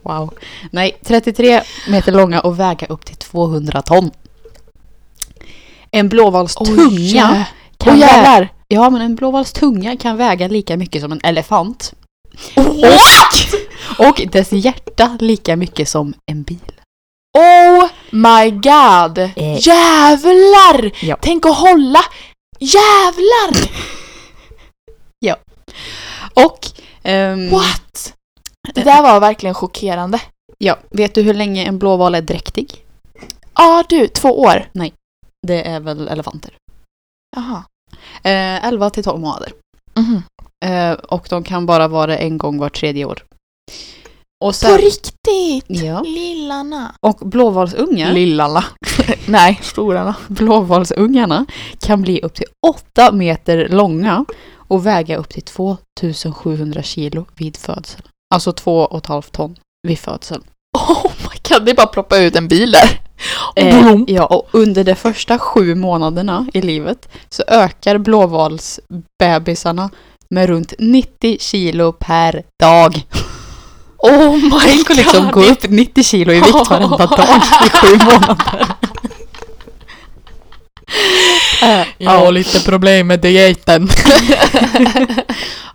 [0.02, 0.34] Wow.
[0.72, 4.12] Nej, 33 meter långa och väga upp till 200 ton.
[5.92, 7.44] En blåvals tunga Åh
[7.78, 8.50] kan väga, jävlar!
[8.68, 11.94] ja, men en blåvals tunga kan väga lika mycket som en elefant.
[12.56, 13.54] What?
[14.00, 16.72] Och dess hjärta lika mycket som en bil.
[17.38, 19.18] Oh my god!
[19.18, 19.68] Eh.
[19.68, 21.06] Jävlar!
[21.06, 21.18] Ja.
[21.22, 22.00] Tänk att hålla!
[22.60, 23.70] Jävlar!
[26.34, 26.60] Och...
[27.04, 28.14] ehm, What?
[28.74, 30.22] Det där var verkligen chockerande.
[30.58, 32.86] Ja, vet du hur länge en blåval är dräktig?
[33.56, 34.70] Ja du, två år.
[35.48, 36.54] Det är väl elefanter.
[37.36, 37.64] Jaha.
[38.24, 39.52] Eh, 11 till 12 månader.
[39.98, 40.24] Mhm.
[40.66, 43.24] Eh, och de kan bara vara en gång var tredje år.
[44.46, 45.66] Och På sen, riktigt?
[45.68, 46.02] Ja.
[46.02, 46.96] Lillarna.
[47.02, 48.64] Och blåvalsungar, Lillarna.
[49.28, 50.16] Nej, storarna.
[50.28, 51.46] blåvalsungarna
[51.80, 58.02] kan bli upp till 8 meter långa och väga upp till 2700 kilo vid födsel.
[58.36, 59.56] Alltså 2,5 ton
[59.88, 60.42] vid födsel.
[60.78, 63.02] Oh my god, det är bara att ploppa ut en bil där.
[63.56, 69.90] Eh, ja, och under de första sju månaderna i livet så ökar blåvalsbebisarna
[70.30, 73.06] med runt 90 kilo per dag.
[73.98, 75.34] Oh my Tänk att liksom god.
[75.34, 77.28] gå upp 90 kilo i vikt varenda dag
[77.66, 78.68] i sju månader.
[81.64, 83.90] Eh, Jag har lite problem med dieten.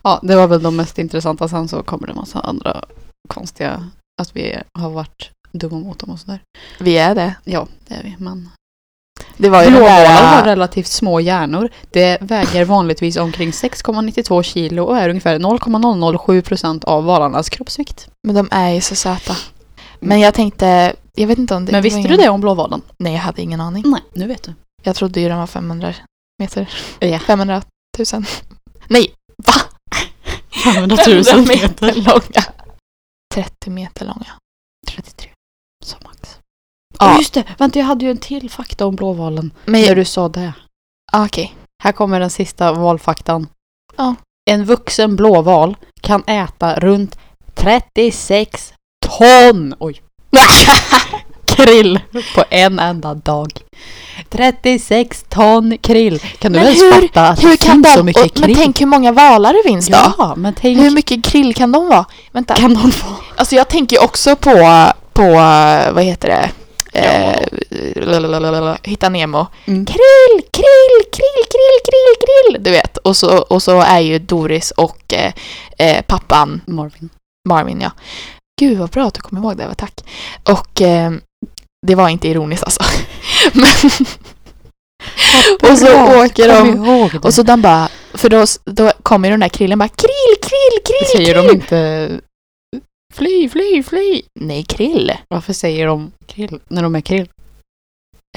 [0.03, 1.49] ja, det var väl de mest intressanta.
[1.49, 2.85] Sen så kommer det massa andra
[3.29, 3.91] konstiga,
[4.23, 6.41] att vi har varit dumma mot dem och sådär.
[6.79, 7.35] Vi är det.
[7.45, 8.17] Ja, det är vi.
[8.19, 8.49] Men
[9.37, 10.45] Det var ju blåvalar har där...
[10.45, 11.69] relativt små hjärnor.
[11.91, 18.09] Det väger vanligtvis omkring 6,92 kilo och är ungefär 0,007 procent av valarnas kroppsvikt.
[18.27, 19.37] Men de är ju så söta.
[20.01, 22.41] Men jag tänkte, jag vet inte om det Men visste var du ingen- det om
[22.41, 22.83] blåvalen?
[22.99, 23.83] Nej, jag hade ingen aning.
[23.87, 24.55] Nej, nu vet du.
[24.83, 25.95] Jag trodde ju den var 500
[26.39, 26.69] meter.
[26.99, 27.19] Ja.
[27.19, 27.63] 500
[28.13, 28.25] 000.
[28.89, 29.15] Nej,
[29.47, 29.53] va?
[30.65, 32.45] 500 500 000 meter långa.
[33.35, 34.27] 30 meter långa.
[34.89, 35.31] 33.
[35.83, 36.19] Så max.
[36.99, 37.11] Ja.
[37.13, 37.19] Ja.
[37.19, 39.53] Just det, vänta jag hade ju en till fakta om blåvalen.
[39.65, 40.53] Men, När du sa det.
[41.13, 41.55] ah, okej.
[41.83, 43.47] Här kommer den sista valfaktan.
[43.97, 44.15] Ja.
[44.51, 47.19] En vuxen blåval kan äta runt
[47.55, 48.73] 36
[49.07, 50.03] ton oj,
[51.47, 52.01] krill
[52.35, 53.53] på en enda dag.
[54.29, 56.19] 36 ton krill.
[56.39, 58.41] Kan du Men ens hur- fatta att Hur det kan finns de, så mycket och,
[58.41, 58.57] men krill?
[58.57, 59.99] tänk hur många valar det finns då.
[60.19, 60.79] ja, men tänk...
[60.79, 62.05] Hur mycket krill kan de vara?
[62.33, 62.55] Vänta.
[62.55, 63.17] kan de vara?
[63.37, 64.51] Alltså jag tänker också på
[65.13, 66.51] på, eh, vad heter det?
[66.95, 67.41] Eh,
[68.83, 69.47] Hitta Nemo.
[69.67, 69.87] Mm.
[69.87, 72.63] Krill, krill, krill, krill, krill, krill.
[72.63, 72.97] Du vet.
[72.97, 75.33] Och så, och så är ju Doris och eh,
[75.79, 77.09] eh, pappan Marvin.
[77.49, 77.91] Marvin, ja.
[78.61, 80.01] Gud vad bra att du kom ihåg det, tack.
[80.49, 81.13] Och eh,
[81.87, 82.83] det var inte ironiskt alltså.
[83.53, 83.91] Men,
[85.71, 89.79] och så åker de och så de bara, för då, då kommer den där krillen
[89.79, 91.47] bara krill, krill, krill, säger krill.
[91.47, 92.21] de inte
[93.13, 94.23] fly, fly, fly?
[94.41, 95.13] Nej, krill.
[95.29, 97.29] Varför säger de krill när de är krill?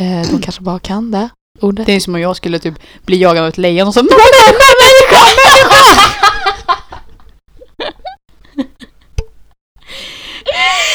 [0.02, 1.30] Eh, de kanske bara kan det
[1.62, 1.86] ordet.
[1.86, 2.74] Det är som om jag skulle typ
[3.06, 4.06] bli jagad av ett lejon och så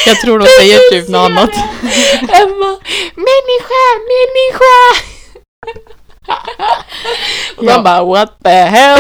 [0.06, 1.50] Jag tror de säger typ något annat.
[2.22, 2.78] Emma,
[3.14, 4.76] människa, människa!
[7.56, 7.74] Och Ja.
[7.74, 8.98] de bara what the hell?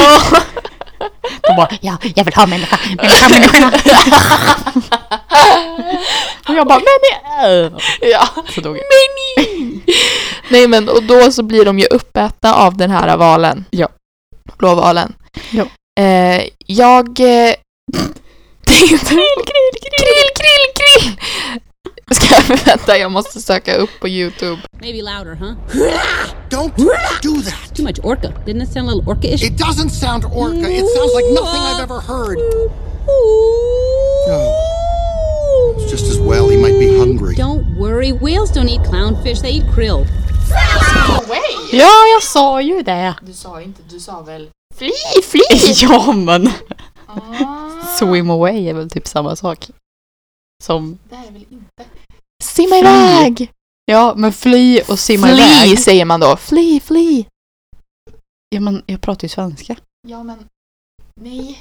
[1.50, 3.80] De bara, ja, jag vill ha människa, människa, människa.
[6.48, 7.80] Och jag bara, människa.
[8.00, 8.28] ja.
[8.54, 8.84] Så dog jag.
[10.48, 13.64] Nej men och då så blir de ju uppätna av den här valen.
[13.70, 13.88] Ja.
[14.58, 15.12] Blåvalen.
[15.50, 15.64] Ja.
[16.02, 17.20] Eh, jag...
[17.20, 17.54] Eh,
[18.66, 19.72] krill, krill, krill,
[20.36, 21.16] krill, krill!
[22.14, 24.62] Ska jag, vänta, jag måste söka upp på Youtube.
[24.80, 25.54] Maybe louder, huh?
[26.50, 26.76] Don't
[27.22, 27.76] do that.
[27.76, 28.32] Too much orca.
[28.46, 29.42] Didn't it sound a little orca-ish?
[29.42, 30.68] It doesn't sound orca.
[30.68, 32.38] It sounds like nothing I've ever heard.
[34.28, 34.66] Oh.
[35.76, 37.34] It's just as well he might be hungry.
[37.36, 40.06] Don't worry, whales don't eat clownfish, they eat krill.
[41.72, 43.14] Ja, jag sa ju det.
[43.22, 44.92] Du sa inte, du sa väl fly,
[45.22, 45.40] fly!
[45.82, 46.50] Ja, men
[47.98, 49.68] swim away är väl typ samma sak.
[50.62, 51.84] Som, Det är väl inte...
[52.42, 52.78] Simma Fly.
[52.78, 53.50] iväg!
[53.84, 55.78] ja, men fly och simma Fly iväg.
[55.78, 56.36] säger man då.
[56.36, 57.24] Fly, fly!
[58.48, 59.76] Ja, men jag pratar ju svenska.
[60.08, 60.38] Ja men...
[61.20, 61.58] Nej.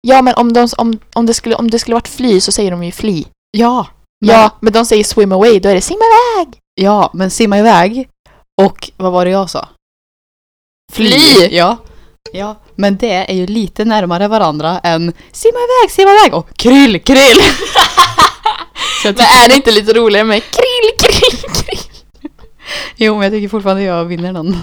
[0.00, 2.70] Ja men om, de, om, om, det skulle, om det skulle varit fly så säger
[2.70, 3.24] de ju fly.
[3.50, 3.86] Ja.
[4.24, 6.58] Ja, men de säger swim away, då är det simma iväg!
[6.74, 8.08] Ja, men simma iväg.
[8.62, 9.68] Och vad var det jag sa?
[10.92, 11.48] Fly!
[11.50, 11.76] Ja.
[12.32, 17.00] Ja, men det är ju lite närmare varandra än simma iväg, simma iväg och krill,
[17.02, 17.38] krill.
[19.04, 21.78] Men är det inte lite roligare med krill, krill, krill?
[22.96, 24.58] jo, men jag tycker fortfarande jag vinner den.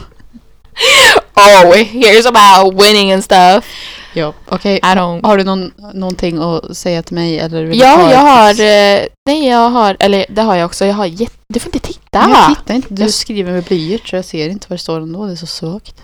[1.36, 3.66] Oh, here's about winning and stuff.
[4.14, 4.78] Ja, okej.
[4.78, 5.26] I don't...
[5.26, 7.40] Har du någon, någonting att säga till mig?
[7.40, 8.50] Eller vill Ja, jag har...
[8.50, 9.98] eh, Nej, jag har...
[10.00, 10.86] Eller det har jag också.
[10.86, 11.34] Jag har jätte...
[11.54, 12.20] Du får inte titta!
[12.28, 12.94] Men Jag tittar inte.
[12.94, 15.26] Du Jag- skriver med blyert så jag ser inte vad det står ändå.
[15.26, 15.96] Det är så svagt.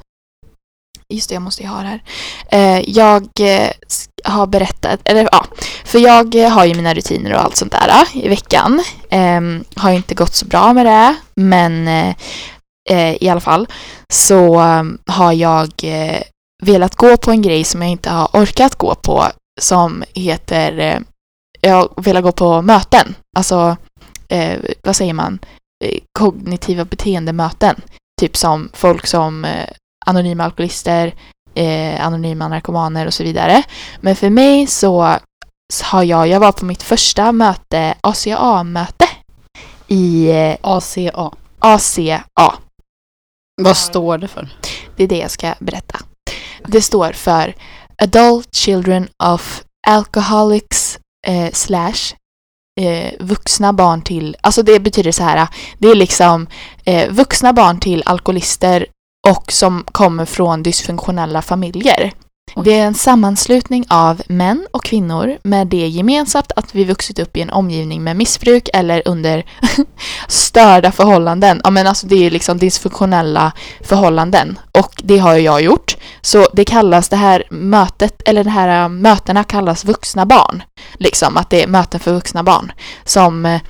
[1.10, 2.04] Just det, jag måste ju ha det här.
[2.50, 3.72] Eh, jag eh,
[4.24, 5.46] har berättat, eller ja,
[5.86, 8.84] för jag eh, har ju mina rutiner och allt sånt där eh, i veckan.
[9.10, 12.16] Ehm, har ju inte gått så bra med det, men eh,
[12.90, 13.68] eh i alla fall
[14.14, 16.22] så ehm, har jag eh,
[16.64, 19.26] velat gå på en grej som jag inte har orkat gå på
[19.62, 21.00] som heter, eh,
[21.62, 23.78] jag vill gå på möten, alltså
[24.30, 25.40] eh, vad säger man,
[26.20, 27.82] kognitiva beteendemöten.
[28.22, 29.70] Typ som folk som eh,
[30.06, 31.14] anonyma alkoholister,
[31.56, 33.64] eh, anonyma narkomaner och så vidare.
[34.02, 35.20] Men för mig så
[35.84, 39.08] har jag, jag var på mitt första möte, ACA-möte
[39.88, 41.32] i eh, ACA.
[41.60, 42.24] ACA.
[43.62, 44.50] Vad står det för?
[44.96, 46.00] Det är det jag ska berätta.
[46.68, 47.56] Det står för
[47.98, 52.16] Adult Children of Alcoholics eh, slash
[52.82, 56.48] eh, vuxna barn till, alltså det betyder så här, det är liksom
[56.84, 58.86] eh, vuxna barn till alkoholister
[59.30, 62.12] och som kommer från dysfunktionella familjer.
[62.64, 67.38] Det är en sammanslutning av män och kvinnor med det gemensamt att vi vuxit upp
[67.38, 69.46] i en omgivning med missbruk eller under
[70.28, 71.62] störda förhållanden.
[71.64, 75.98] Ja men alltså det är liksom dysfunktionella förhållanden och det har ju jag gjort.
[76.22, 80.64] Så det kallas det här mötet, eller de här äh, mötena kallas vuxna barn.
[80.94, 82.72] Liksom att det är möten för vuxna barn
[83.04, 83.62] som eh,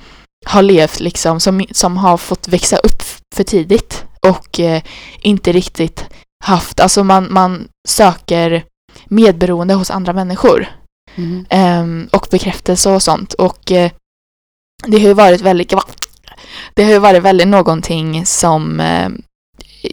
[0.46, 3.02] har levt liksom, som, som har fått växa upp
[3.34, 4.82] för tidigt och eh,
[5.20, 6.04] inte riktigt
[6.44, 8.64] haft, alltså man, man söker
[9.04, 10.68] medberoende hos andra människor
[11.18, 11.46] Mm.
[11.50, 13.90] ehm, och bekräftelse och sånt och eh,
[14.86, 15.72] det har ju varit väldigt
[16.74, 19.08] det har ju varit väldigt någonting som eh,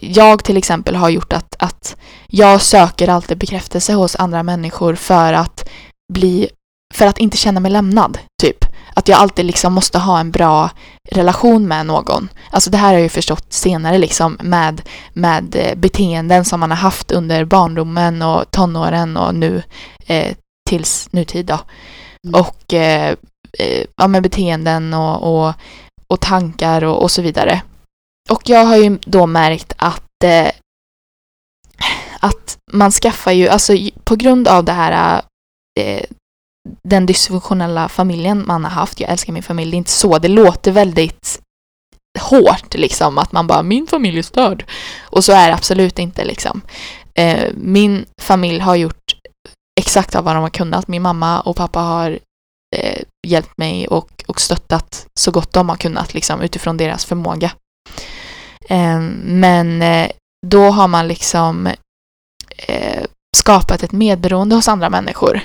[0.02, 5.32] jag till exempel har gjort att, att jag söker alltid bekräftelse hos andra människor för
[5.32, 5.68] att
[6.12, 6.48] bli
[6.94, 8.64] för att inte känna mig lämnad, typ.
[8.94, 10.70] Att jag alltid liksom måste ha en bra
[11.10, 12.28] relation med någon.
[12.50, 16.70] Alltså det här har jag ju förstått senare liksom med, med eh, beteenden som man
[16.70, 19.62] har haft under barndomen och tonåren och nu
[20.06, 20.36] eh,
[20.70, 21.58] tills nutid då.
[22.26, 22.40] Mm.
[22.40, 23.14] Och eh,
[23.58, 25.54] eh, ja, med beteenden och, och,
[26.06, 27.62] och tankar och, och så vidare.
[28.30, 30.50] Och jag har ju då märkt att eh,
[32.20, 33.72] att man skaffar ju, alltså
[34.04, 35.22] på grund av det här
[35.80, 36.04] eh,
[36.88, 39.00] den dysfunktionella familjen man har haft.
[39.00, 40.18] Jag älskar min familj, det är inte så.
[40.18, 41.40] Det låter väldigt
[42.20, 44.64] hårt liksom att man bara min familj är störd.
[45.02, 46.60] Och så är det absolut inte liksom.
[47.14, 49.14] Eh, min familj har gjort
[49.80, 50.88] exakt vad de har kunnat.
[50.88, 52.18] Min mamma och pappa har
[52.76, 57.50] eh, hjälpt mig och, och stöttat så gott de har kunnat liksom utifrån deras förmåga.
[58.68, 60.10] Eh, men eh,
[60.46, 61.66] då har man liksom
[62.56, 63.04] eh,
[63.36, 65.40] skapat ett medberoende hos andra människor.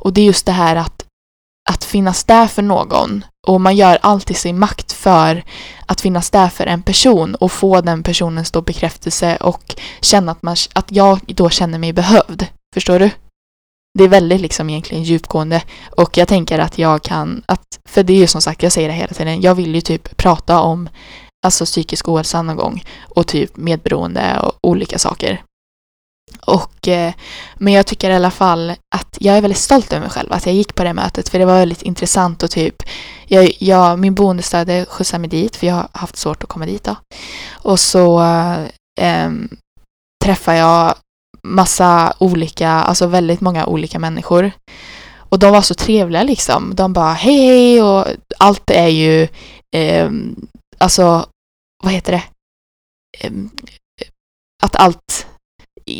[0.00, 1.04] Och det är just det här att,
[1.70, 5.44] att finnas där för någon och man gör allt i sin makt för
[5.86, 10.42] att finnas där för en person och få den personens då bekräftelse och känna att,
[10.42, 12.46] man, att jag då känner mig behövd.
[12.74, 13.10] Förstår du?
[13.98, 18.12] Det är väldigt liksom egentligen djupgående och jag tänker att jag kan, att, för det
[18.12, 20.88] är ju som sagt, jag säger det hela tiden, jag vill ju typ prata om
[21.46, 25.42] alltså psykisk ohälsa någon gång och typ medberoende och olika saker.
[26.40, 27.12] Och, eh,
[27.56, 30.46] men jag tycker i alla fall att jag är väldigt stolt över mig själv att
[30.46, 32.82] jag gick på det mötet för det var väldigt intressant och typ
[33.26, 36.84] jag, jag, min boendestöd skjutsade mig dit för jag har haft svårt att komma dit
[36.84, 36.96] då.
[37.52, 38.20] Och så
[39.00, 39.30] eh,
[40.24, 40.94] träffade jag
[41.42, 44.50] massa olika, alltså väldigt många olika människor.
[45.16, 46.74] Och de var så trevliga liksom.
[46.74, 48.06] De bara hej hej och
[48.38, 49.28] allt är ju
[49.74, 50.10] eh,
[50.78, 51.26] alltså
[51.84, 52.22] vad heter det?
[54.62, 55.26] Att allt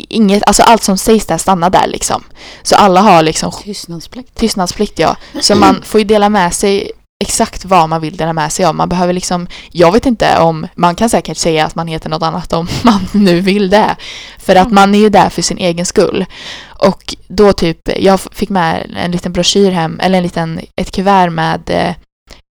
[0.09, 2.23] inget, alltså allt som sägs där stannar där liksom.
[2.63, 4.35] Så alla har liksom Tystnadsplikt.
[4.35, 5.15] tystnadsplikt ja.
[5.41, 6.91] Så man får ju dela med sig
[7.23, 8.75] exakt vad man vill dela med sig av.
[8.75, 12.23] Man behöver liksom, jag vet inte om, man kan säkert säga att man heter något
[12.23, 13.95] annat om man nu vill det.
[14.37, 16.25] För att man är ju där för sin egen skull.
[16.67, 21.29] Och då typ, jag fick med en liten broschyr hem, eller en liten, ett kuvert
[21.29, 21.95] med eh,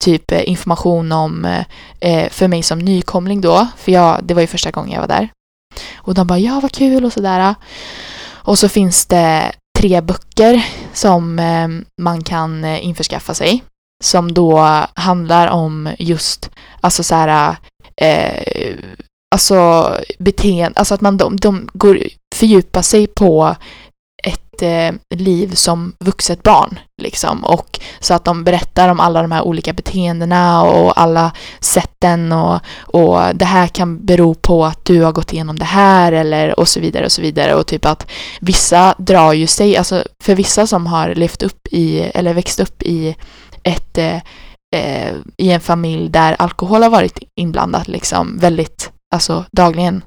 [0.04, 1.44] typ eh, information om,
[2.00, 5.08] eh, för mig som nykomling då, för jag, det var ju första gången jag var
[5.08, 5.28] där.
[5.96, 7.54] Och de bara ja vad kul och sådär.
[8.48, 11.68] Och så finns det tre böcker som eh,
[12.02, 13.64] man kan eh, införskaffa sig.
[14.04, 14.58] Som då
[14.94, 16.50] handlar om just,
[16.80, 17.56] alltså så här,
[17.96, 18.74] eh,
[19.34, 21.98] alltså beteende, alltså att man de, de går,
[22.34, 23.56] fördjupar sig på
[24.58, 26.78] sitt eh, liv som vuxet barn.
[27.02, 27.44] Liksom.
[27.44, 32.60] Och så att de berättar om alla de här olika beteendena och alla sätten och,
[32.80, 36.68] och det här kan bero på att du har gått igenom det här eller och
[36.68, 37.54] så vidare och så vidare.
[37.54, 42.00] Och typ att vissa drar ju sig, alltså för vissa som har levt upp i
[42.00, 43.16] eller växt upp i
[43.62, 44.16] ett eh,
[44.76, 50.02] eh i en familj där alkohol har varit inblandat liksom väldigt, alltså dagligen.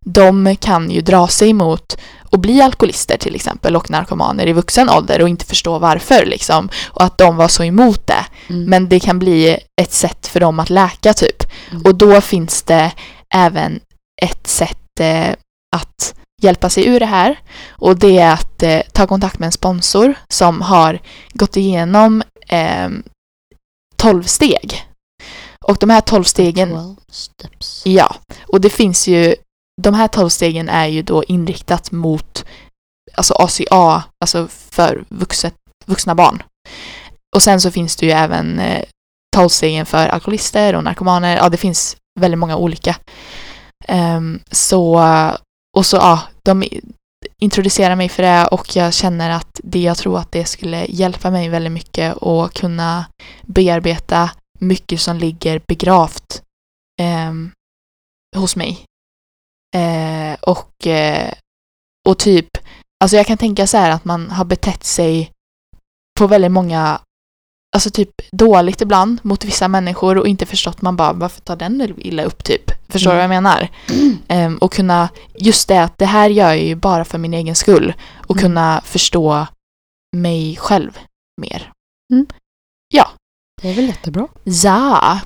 [0.00, 1.96] De kan ju dra sig mot
[2.30, 6.68] och bli alkoholister till exempel och narkomaner i vuxen ålder och inte förstå varför liksom.
[6.88, 8.26] Och att de var så emot det.
[8.48, 8.64] Mm.
[8.64, 11.42] Men det kan bli ett sätt för dem att läka typ.
[11.70, 11.82] Mm.
[11.82, 12.92] Och då finns det
[13.34, 13.80] även
[14.22, 15.34] ett sätt eh,
[15.76, 17.38] att hjälpa sig ur det här.
[17.68, 21.00] Och det är att eh, ta kontakt med en sponsor som har
[21.32, 22.88] gått igenom eh,
[23.96, 24.84] 12 steg.
[25.64, 27.82] Och de här 12 stegen, 12 steps.
[27.84, 28.16] ja,
[28.48, 29.34] och det finns ju,
[29.82, 32.44] de här 12 stegen är ju då inriktat mot
[33.14, 35.54] alltså ACA, alltså för vuxet,
[35.86, 36.42] vuxna barn.
[37.36, 38.84] Och sen så finns det ju även eh,
[39.36, 42.96] 12 stegen för alkoholister och narkomaner, ja det finns väldigt många olika.
[43.88, 45.00] Um, så,
[45.76, 46.64] och så ja, de
[47.38, 51.30] introducerar mig för det och jag känner att det jag tror att det skulle hjälpa
[51.30, 53.04] mig väldigt mycket och kunna
[53.42, 56.42] bearbeta mycket som ligger begravt
[57.28, 57.52] um,
[58.36, 58.84] hos mig.
[59.76, 61.32] Eh, och, eh,
[62.08, 62.48] och typ,
[63.04, 65.30] alltså jag kan tänka så här att man har betett sig
[66.18, 67.00] på väldigt många,
[67.76, 71.94] alltså typ dåligt ibland mot vissa människor och inte förstått man bara varför tar den
[71.98, 72.70] illa upp typ?
[72.88, 73.68] Förstår du vad jag menar?
[74.28, 77.54] Ehm, och kunna, just det att det här gör jag ju bara för min egen
[77.54, 77.92] skull
[78.26, 78.42] och Mm.
[78.42, 79.46] kunna förstå
[80.16, 80.98] mig själv
[81.40, 81.72] mer.
[83.62, 84.28] Det är väl jättebra.
[84.44, 85.20] Ja,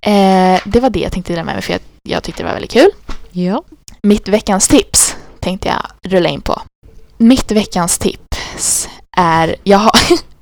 [0.00, 2.52] eh, det var det jag tänkte dela med mig för jag, jag tyckte det var
[2.52, 2.90] väldigt kul.
[3.36, 3.62] Ja.
[4.02, 6.62] Mitt veckans tips tänkte jag rulla in på.
[7.18, 9.92] Mitt veckans tips är, jag har,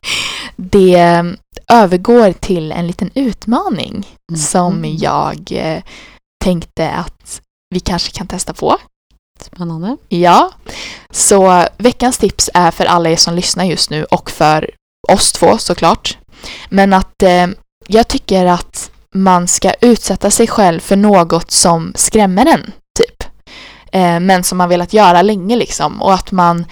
[0.57, 1.25] det
[1.69, 4.41] övergår till en liten utmaning Mm.
[4.41, 5.83] som jag eh,
[6.45, 7.41] tänkte att
[7.75, 8.77] vi kanske kan testa på.
[9.41, 9.97] Spännande.
[10.09, 10.51] Ja,
[11.11, 14.71] så veckans tips är för alla er som lyssnar just nu och för
[15.09, 16.19] oss två såklart.
[16.69, 17.47] Men att eh,
[17.87, 22.73] jag tycker att man ska utsätta sig själv för något som skrämmer en.
[23.95, 26.03] Eh, men som man velat göra länge liksom.
[26.03, 26.67] Och att man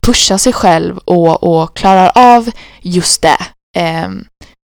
[0.00, 2.50] pushar sig själv och, och klarar av
[2.82, 3.38] just det.
[3.76, 4.08] Eh,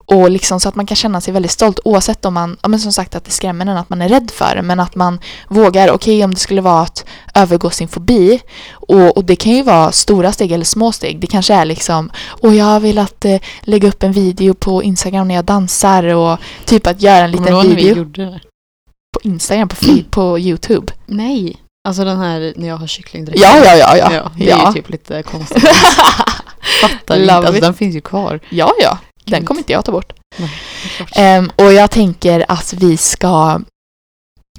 [0.05, 2.79] och liksom så att man kan känna sig väldigt stolt oavsett om man, ja men
[2.79, 5.19] som sagt att det skrämmer en att man är rädd för det men att man
[5.47, 9.63] vågar, okej om det skulle vara att övergå sin fobi och, och det kan ju
[9.63, 11.19] vara stora steg eller små steg.
[11.19, 12.11] Det kanske är liksom,
[12.41, 16.39] åh jag har velat eh, lägga upp en video på Instagram när jag dansar och
[16.65, 18.39] typ att göra en liten vi video gjorde det?
[19.13, 19.75] på Instagram, på,
[20.09, 20.93] på YouTube.
[21.05, 21.57] Nej.
[21.87, 23.39] Alltså den här när jag har kycklingdräkt.
[23.41, 24.13] Ja, ja, ja, ja.
[24.13, 24.67] ja det är Ja.
[24.67, 25.63] ju typ lite konstigt.
[26.81, 27.17] Fattar inte.
[27.19, 27.61] Love Alltså it.
[27.61, 28.39] den finns ju kvar.
[28.49, 28.97] Ja, ja.
[29.25, 29.47] Den Gud.
[29.47, 30.13] kommer inte jag ta bort.
[30.39, 30.49] Är
[30.97, 31.09] klart.
[31.15, 33.61] Ehm, och jag tänker att vi ska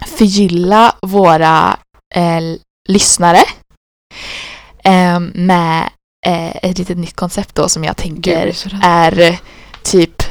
[0.07, 1.77] förgylla våra
[2.14, 2.41] eh,
[2.89, 3.41] lyssnare
[4.85, 5.91] ehm, med
[6.27, 9.35] eh, ett litet nytt koncept då som jag tänker Gud, är eh,
[9.83, 10.23] typ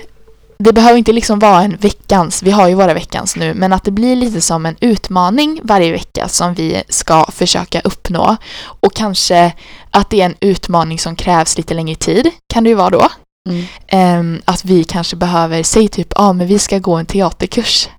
[0.62, 3.84] det behöver inte liksom vara en veckans, vi har ju våra veckans nu, men att
[3.84, 8.36] det blir lite som en utmaning varje vecka som vi ska försöka uppnå.
[8.64, 9.54] Och kanske
[9.92, 13.08] att det är en utmaning som krävs lite längre tid, kan det ju vara då.
[13.50, 13.66] Mm.
[13.88, 17.90] Ehm, att vi kanske behöver, säg typ, ja ah, men vi ska gå en teaterkurs.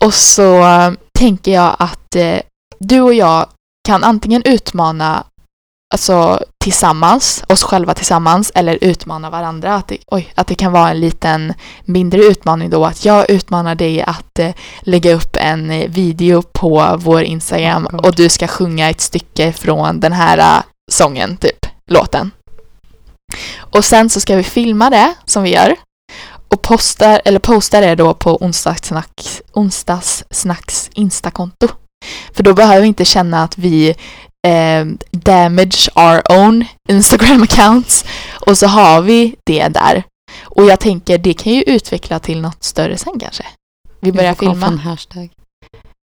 [0.00, 2.38] Och så eh, tänker jag att eh,
[2.78, 3.46] du och jag
[3.88, 5.24] kan antingen utmana
[5.94, 9.74] alltså tillsammans, oss själva tillsammans eller utmana varandra.
[9.74, 13.74] Att det, oj, att det kan vara en liten mindre utmaning då att jag utmanar
[13.74, 18.46] dig att eh, lägga upp en eh, video på vår Instagram Oh och du ska
[18.46, 22.30] sjunga ett stycke från den här eh, sången, typ, låten.
[23.58, 25.76] Och sen så ska vi filma det som vi gör
[26.48, 31.68] och posta, eller posta det då på onsdagssnacks, onsdagssnacks instakonto.
[32.32, 33.94] För då behöver vi inte känna att vi
[34.46, 38.04] eh, damage our own Instagram accounts
[38.46, 40.02] och så har vi det där.
[40.42, 43.44] Och jag tänker det kan ju utveckla till något större sen kanske.
[44.00, 44.66] Vi börjar på filma.
[44.66, 45.30] en hashtag.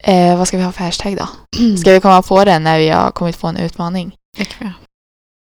[0.04, 1.28] Eh, vad ska vi ha för hashtag då?
[1.80, 4.14] Ska vi komma på det när vi har kommit på en utmaning?
[4.38, 4.72] Det kan.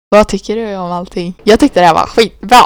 [0.09, 1.33] Vad tycker du om allting?
[1.43, 2.65] Jag tyckte det här var skitbra.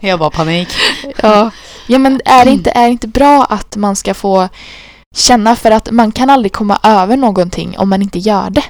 [0.00, 0.68] Jag var panik.
[1.22, 1.50] Ja,
[1.86, 4.48] ja men är det, inte, är det inte bra att man ska få
[5.18, 8.64] känna för att man kan aldrig komma över någonting om man inte gör det.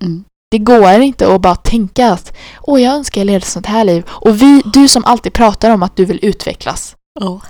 [0.00, 0.24] Mm.
[0.50, 3.84] Det går inte att bara tänka att åh, jag önskar jag levde ett sånt här
[3.84, 4.04] liv.
[4.08, 6.96] Och vi, du som alltid pratar om att du vill utvecklas.
[7.20, 7.40] Ja.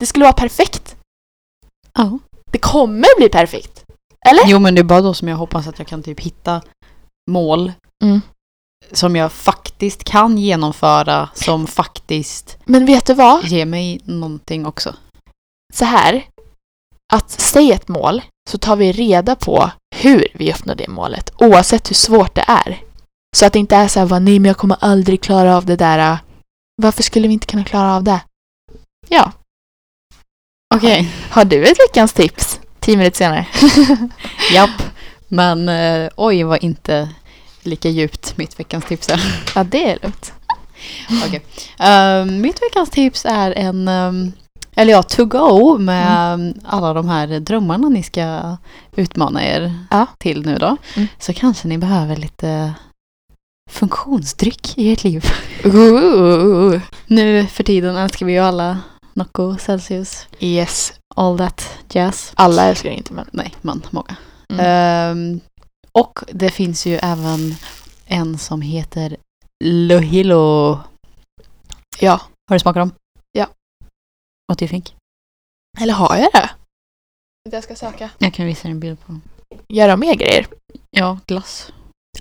[0.00, 0.96] Det skulle vara perfekt.
[1.98, 2.18] Ja.
[2.52, 3.84] Det kommer bli perfekt.
[4.28, 4.42] Eller?
[4.46, 6.62] Jo men det är bara då som jag hoppas att jag kan typ hitta
[7.30, 7.72] mål
[8.04, 8.20] Mm.
[8.92, 13.44] som jag faktiskt kan genomföra som faktiskt Men vet du vad?
[13.44, 14.94] ger mig någonting också.
[15.74, 16.24] Så här.
[17.12, 21.32] Att säga ett mål så tar vi reda på hur vi uppnår det målet.
[21.38, 22.82] Oavsett hur svårt det är.
[23.36, 25.66] Så att det inte är så här, "Va, nej men jag kommer aldrig klara av
[25.66, 26.18] det där.
[26.82, 28.20] Varför skulle vi inte kunna klara av det?
[29.08, 29.32] Ja.
[30.74, 31.08] Okej.
[31.30, 32.60] Har du ett veckans tips?
[32.80, 33.46] Tio minuter senare.
[34.52, 34.82] Japp.
[35.28, 37.08] Men eh, oj vad inte
[37.62, 39.42] lika djupt mitt veckans tips är.
[39.54, 40.32] Ja, det är lugnt.
[41.26, 41.42] Okej.
[41.78, 44.32] Ehm, mitt veckans tips är en, ehm,
[44.76, 48.56] eller ja, to go med ehm, alla de här drömmarna ni ska
[48.96, 50.06] utmana er Ja.
[50.18, 50.76] till nu då.
[50.96, 51.08] Mm.
[51.18, 52.74] Så kanske ni behöver lite
[53.70, 55.24] funktionsdryck i ert liv.
[55.64, 56.80] Ooh.
[57.06, 58.78] Nu för tiden älskar vi ju alla
[59.14, 60.92] Nocco, Celsius, Yes.
[61.16, 62.32] all that jazz.
[62.34, 63.28] Alla älskar inte men.
[63.32, 64.16] Nej, men många.
[64.48, 64.66] Mm.
[64.66, 65.40] Ehm,
[65.92, 67.54] och det finns ju även
[68.06, 69.16] en som heter
[69.64, 70.78] Lohilo.
[72.00, 72.20] Ja.
[72.48, 72.90] Har du smakat dem?
[74.48, 74.94] What do you think?
[75.80, 76.50] Eller har jag det?
[77.50, 78.10] Jag ska söka.
[78.18, 79.22] Jag kan visa dig en bild på dem.
[79.68, 80.46] Gör de mer grejer?
[80.90, 81.72] Ja, glass.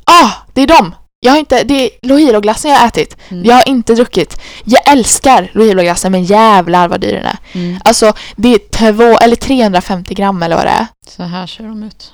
[0.03, 0.95] Ah, det är dem!
[1.19, 3.17] Jag har inte, det är Lohilo-glassen jag har ätit.
[3.29, 3.45] Mm.
[3.45, 4.41] Jag har inte druckit.
[4.63, 7.37] Jag älskar Lohilo-glassen men jävlar vad dyr den är.
[7.53, 7.79] Mm.
[7.83, 10.87] Alltså det är två, eller 350 gram eller vad det är.
[11.07, 12.13] Så här ser de ut.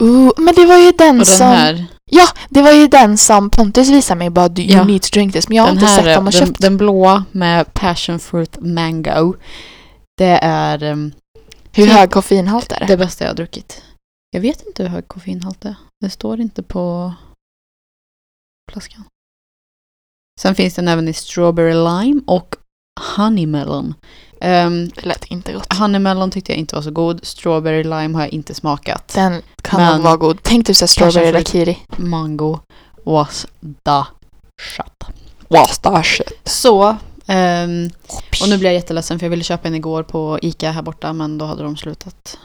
[0.00, 1.46] Ooh, men det var ju den, Och den som...
[1.46, 4.84] här, Ja, det var ju den som Pontus visade mig bara du, you Ja.
[4.84, 5.48] need to drink this.
[5.48, 6.60] Men jag har den, inte här sett dem och den, köpt.
[6.60, 9.34] den blåa med passion fruit mango.
[10.16, 11.12] Det är ehm,
[11.72, 12.86] Hur typ- hög koffeinhalt är det?
[12.86, 13.82] det bästa jag har druckit.
[14.30, 15.76] Jag vet inte hur hög koffeinhalt det är.
[16.00, 17.14] Det står inte på
[18.72, 19.04] flaskan.
[20.40, 22.56] Sen finns den även i strawberry lime och
[23.16, 23.94] honey melon.
[24.40, 25.72] Um, Det lät inte gott.
[25.72, 27.20] honey melon tyckte jag inte var så god.
[27.22, 29.12] Strawberry lime har jag inte smakat.
[29.14, 30.38] Den kan nog vara god.
[30.42, 31.78] Tänk du såhär strawberry daiquiri.
[31.96, 32.58] Mango
[33.04, 33.46] was
[33.84, 34.04] the
[34.62, 35.14] shot.
[35.48, 36.20] Wastash.
[36.44, 36.96] Så,
[37.26, 37.90] ehm,
[38.42, 41.12] och nu blir jag jätteledsen för jag ville köpa en igår på Ica här borta
[41.12, 42.38] men då hade de slutat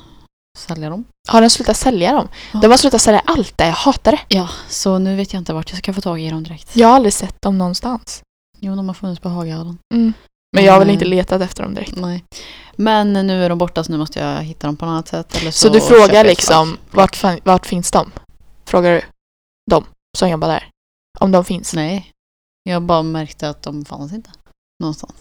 [0.58, 1.06] sälja dem.
[1.28, 2.28] Har de slutat sälja dem?
[2.54, 2.60] Ja.
[2.60, 3.66] De har slutat sälja allt det.
[3.66, 4.20] Jag hatar det.
[4.28, 6.76] Ja, så nu vet jag inte vart jag ska få tag i dem direkt.
[6.76, 8.22] Jag har aldrig sett dem någonstans.
[8.60, 9.78] Jo, de har funnits på Hagahallen.
[10.54, 10.93] Men jag har väl Mm.
[10.93, 11.95] inte letat efter dem direkt.
[11.95, 12.24] Nej.
[12.76, 15.36] Men nu är de borta så nu måste jag hitta dem på något annat sätt.
[15.41, 18.12] Eller så, Så du frågar liksom, vart, fan- vart finns de?
[18.66, 19.01] Frågar du
[19.72, 19.86] dem
[20.18, 20.70] som jobbar där?
[21.20, 21.74] Om de finns?
[21.74, 22.10] Nej.
[22.70, 24.30] Jag bara märkte att de fanns inte
[24.84, 25.14] någonstans.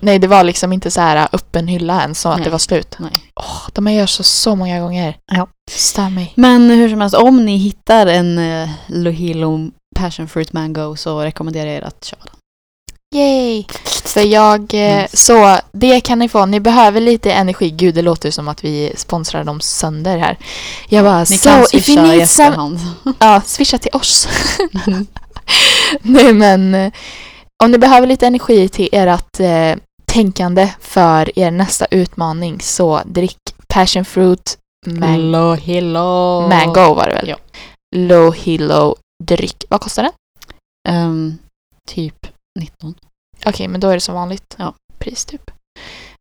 [0.00, 2.44] Nej, det var liksom inte så här öppen hylla än så att Nej.
[2.44, 2.96] det var slut.
[2.98, 3.12] Nej.
[3.40, 5.16] Åh, de har gjort så, så många gånger.
[5.32, 5.48] Ja.
[5.70, 6.32] Stör mig.
[6.36, 11.66] Men hur som helst, om ni hittar en uh, Lohilo Passion Fruit Mango så rekommenderar
[11.66, 12.34] jag er att köpa den.
[13.14, 13.64] Yay!
[14.04, 15.06] För jag, Mm.
[15.12, 16.46] så det kan ni få.
[16.46, 17.70] Ni behöver lite energi.
[17.70, 20.36] Gud, det låter som att vi sponsrar dem sönder här.
[20.88, 22.78] Jag bara, Ni so kan if you need some...
[23.18, 24.28] Ja, swisha till oss.
[26.02, 26.92] Nej, men eh,
[27.64, 33.38] om ni behöver lite energi till ert eh, tänkande för er nästa utmaning så drick
[33.68, 36.48] passion fruit man- Lohilo.
[36.48, 37.28] mango var det väl?
[37.28, 37.36] Ja.
[37.96, 39.64] Low Hilo dryck.
[39.68, 40.12] Vad kostar den?
[40.88, 41.38] Ehm,
[41.90, 42.26] typ
[42.58, 42.94] 19.
[43.46, 44.74] Okej, men då är det som vanligt Ja.
[44.98, 45.50] pris typ.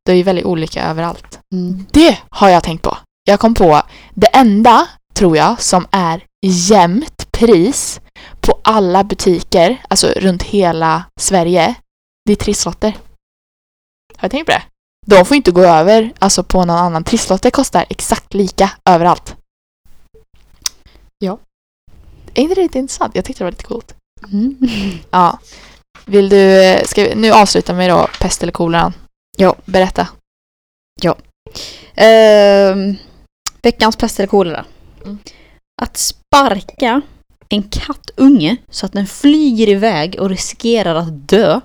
[0.05, 1.39] Det är ju väldigt olika överallt.
[1.53, 1.85] Mm.
[1.91, 2.97] Det har jag tänkt på.
[3.23, 3.81] Jag kom på
[4.13, 8.01] det enda, tror jag, som är jämnt pris
[8.41, 11.75] på alla butiker, alltså runt hela Sverige,
[12.25, 12.97] det är trisslotter.
[14.17, 14.63] Har jag tänkt på det?
[15.05, 17.03] De får inte gå över, alltså på någon annan.
[17.03, 19.35] Trisslotter kostar exakt lika överallt.
[21.19, 21.39] Ja.
[22.33, 23.15] Är inte det lite intressant?
[23.15, 23.95] Jag tyckte det var lite coolt.
[24.31, 24.57] Mm.
[25.11, 25.39] Ja.
[26.07, 28.93] Vill du, ska vi nu avsluta med då pest eller kolera?
[29.37, 29.55] Ja.
[29.65, 30.07] Berätta.
[31.95, 32.95] Ehm,
[33.61, 34.65] veckans pest eller kolera.
[35.05, 35.17] Mm.
[35.81, 37.01] Att sparka
[37.49, 41.59] en kattunge så att den flyger iväg och riskerar att dö.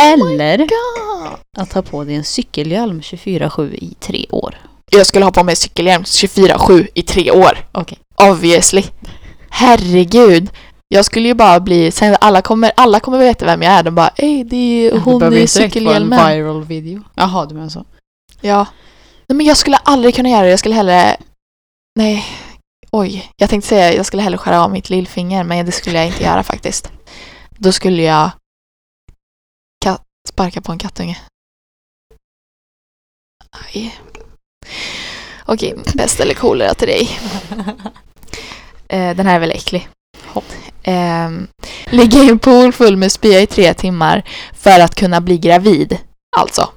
[0.00, 1.38] eller God.
[1.58, 4.56] att ta på dig en cykelhjälm 24-7 i tre år.
[4.90, 7.58] Jag skulle ha på mig cykelhjälm 24-7 i tre år.
[7.72, 7.98] Okej.
[8.16, 8.84] Obviously.
[9.50, 10.50] Herregud.
[10.92, 13.82] Jag skulle ju bara bli, sen alla kommer, alla kommer veta vem jag är.
[13.82, 16.28] De bara, ej det är hon i cykelhjälmen.
[16.28, 17.02] viral video.
[17.14, 17.84] Jaha, du menar så.
[18.40, 18.66] Ja.
[19.26, 20.50] Nej men jag skulle aldrig kunna göra det.
[20.50, 21.16] Jag skulle hellre...
[21.96, 22.24] Nej.
[22.90, 23.30] Oj.
[23.36, 26.22] Jag tänkte säga jag skulle hellre skära av mitt lillfinger men det skulle jag inte
[26.24, 26.92] göra faktiskt.
[27.50, 28.30] Då skulle jag
[29.84, 31.18] ka- sparka på en kattunge.
[33.50, 33.98] Aj.
[35.46, 37.10] Okej, bäst eller kolera till dig.
[38.92, 39.88] Eh, den här är väl äcklig.
[40.82, 41.30] Eh,
[41.90, 44.22] ligga i en pool full med spya i tre timmar
[44.52, 45.98] för att kunna bli gravid.
[46.36, 46.68] Alltså,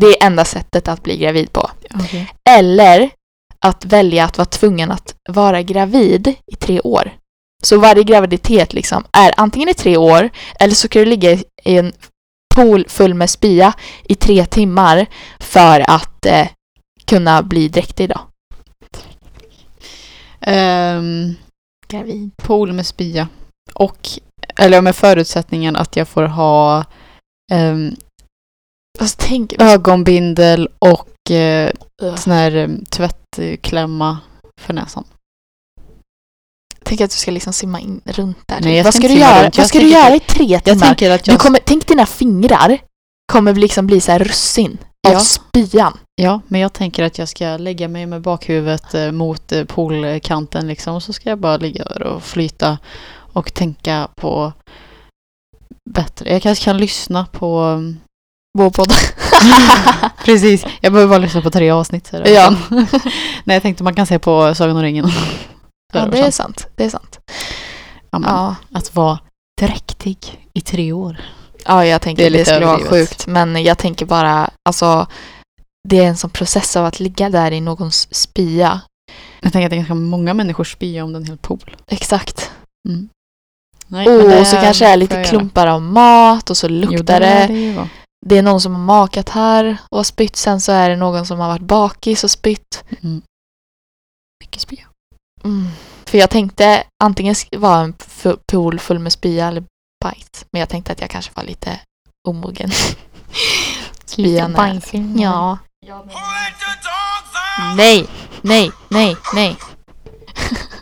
[0.00, 1.70] det är enda sättet att bli gravid på.
[1.94, 2.32] Okej.
[2.50, 3.10] Eller
[3.64, 7.12] att välja att vara tvungen att vara gravid i tre år.
[7.62, 11.42] Så varje graviditet liksom är antingen i tre år eller så kan du ligga i
[11.64, 11.92] en
[12.54, 13.72] pool full med spya
[14.04, 15.06] i tre timmar
[15.40, 16.48] för att eh,
[17.04, 18.20] kunna bli dräktig då.
[20.40, 21.34] Ehm,
[21.88, 22.30] Gravid.
[22.36, 23.28] pool med spya.
[23.74, 24.08] Och,
[24.56, 26.84] eller med förutsättningen att jag får ha
[27.52, 27.96] ehm,
[29.00, 31.70] Alltså tänk, ögonbindel och eh,
[32.02, 32.16] Ugh.
[32.16, 34.18] sån här eh, tvättklämma
[34.60, 35.04] för näsan.
[36.84, 38.60] tänk att du ska liksom simma in runt där.
[38.60, 39.44] Nej, jag vad ska du göra?
[39.44, 39.56] runt.
[39.56, 40.86] Jag Vad ska du göra i tre Jag timmar?
[40.86, 41.40] tänker att Du jag...
[41.40, 42.78] kommer, tänk dina fingrar
[43.32, 45.20] kommer liksom bli så här russin av Ja.
[45.20, 45.98] spyan.
[46.14, 50.66] Ja, men jag tänker att jag ska lägga mig med bakhuvudet eh, mot eh, poolkanten
[50.66, 52.78] liksom och så ska jag bara ligga där och flyta
[53.32, 54.52] och tänka på
[55.90, 56.32] bättre.
[56.32, 57.58] Jag kanske kan lyssna på...
[57.60, 58.00] mm,
[58.58, 58.92] Vår podd.
[60.24, 62.06] Precis, jag behöver bara lyssna på tre avsnitt.
[62.06, 62.56] Så Ja.
[63.44, 65.08] Nej, jag tänkte man kan se på Sagan om ringen.
[65.92, 66.66] ja, det är sant.
[66.76, 67.20] Det är sant.
[68.10, 68.54] Ja, men Ja.
[68.72, 69.18] Att vara
[69.60, 71.16] dräktig i tre år.
[71.66, 73.08] Ja, jag tänker Det det skulle vara överdrivet.
[73.10, 73.26] sjukt.
[73.26, 75.06] Men jag tänker bara, alltså
[75.88, 78.80] det är en sån process av att ligga där i någons spya.
[79.40, 81.76] Jag tänker att det är ganska många människor spyr om den hel pool.
[81.86, 82.50] Exakt.
[82.88, 83.08] Mm.
[83.92, 86.90] Nej, Oh, det och så kanske det är lite klumpar av mat och så Jo,
[86.90, 87.26] luktar det.
[87.26, 87.54] lär det.
[87.54, 87.88] det ju vara.
[88.26, 90.36] Det är någon som har makat här och har spytt.
[90.36, 92.84] Sen så är det någon som har varit bakis och spytt.
[93.02, 93.22] Mm.
[94.44, 94.84] Mycket spya.
[95.44, 95.68] Mm.
[96.04, 97.94] För jag tänkte antingen vara en
[98.52, 99.64] pool full med spya eller
[100.04, 100.44] bajs.
[100.52, 101.80] Men jag tänkte att jag kanske var lite
[102.28, 102.70] omogen.
[104.04, 104.80] Spyan är...
[105.20, 105.58] Ja.
[107.76, 108.06] Nej,
[108.42, 109.56] nej, nej, nej.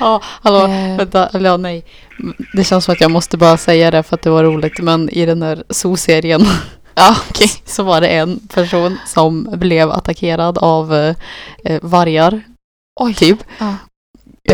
[0.00, 0.64] Ja, hallå.
[0.64, 1.84] Eh, Vänta, eller ja, nej.
[2.52, 4.78] Det känns som att jag måste bara säga det för att det var roligt.
[4.80, 6.46] Men i den där zoo-serien
[6.94, 7.48] ja, okej.
[7.64, 12.42] så var det en person som blev attackerad av eh, vargar,
[13.00, 13.14] Oj.
[13.14, 13.38] typ.
[13.58, 13.74] Ja.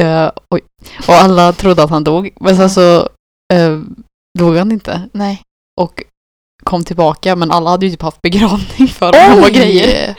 [0.00, 0.60] Eh, oj.
[1.08, 2.30] Och alla trodde att han dog.
[2.40, 3.08] Men sen så
[3.52, 3.80] eh,
[4.38, 5.02] dog han inte.
[5.12, 5.42] Nej.
[5.80, 6.02] Och
[6.64, 7.36] kom tillbaka.
[7.36, 10.14] Men alla hade ju typ haft begravning för honom och grejer.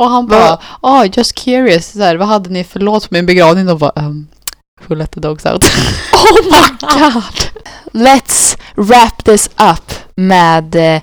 [0.00, 1.92] Och han bara, Vad- oh, just curious.
[1.92, 3.68] Så här, vad hade ni för låt på min begravning?
[3.68, 4.28] Och bara, um,
[4.86, 5.64] who let the dogs out?
[6.12, 6.68] Oh my
[7.00, 7.62] god!
[7.92, 11.02] Let's wrap this up med eh,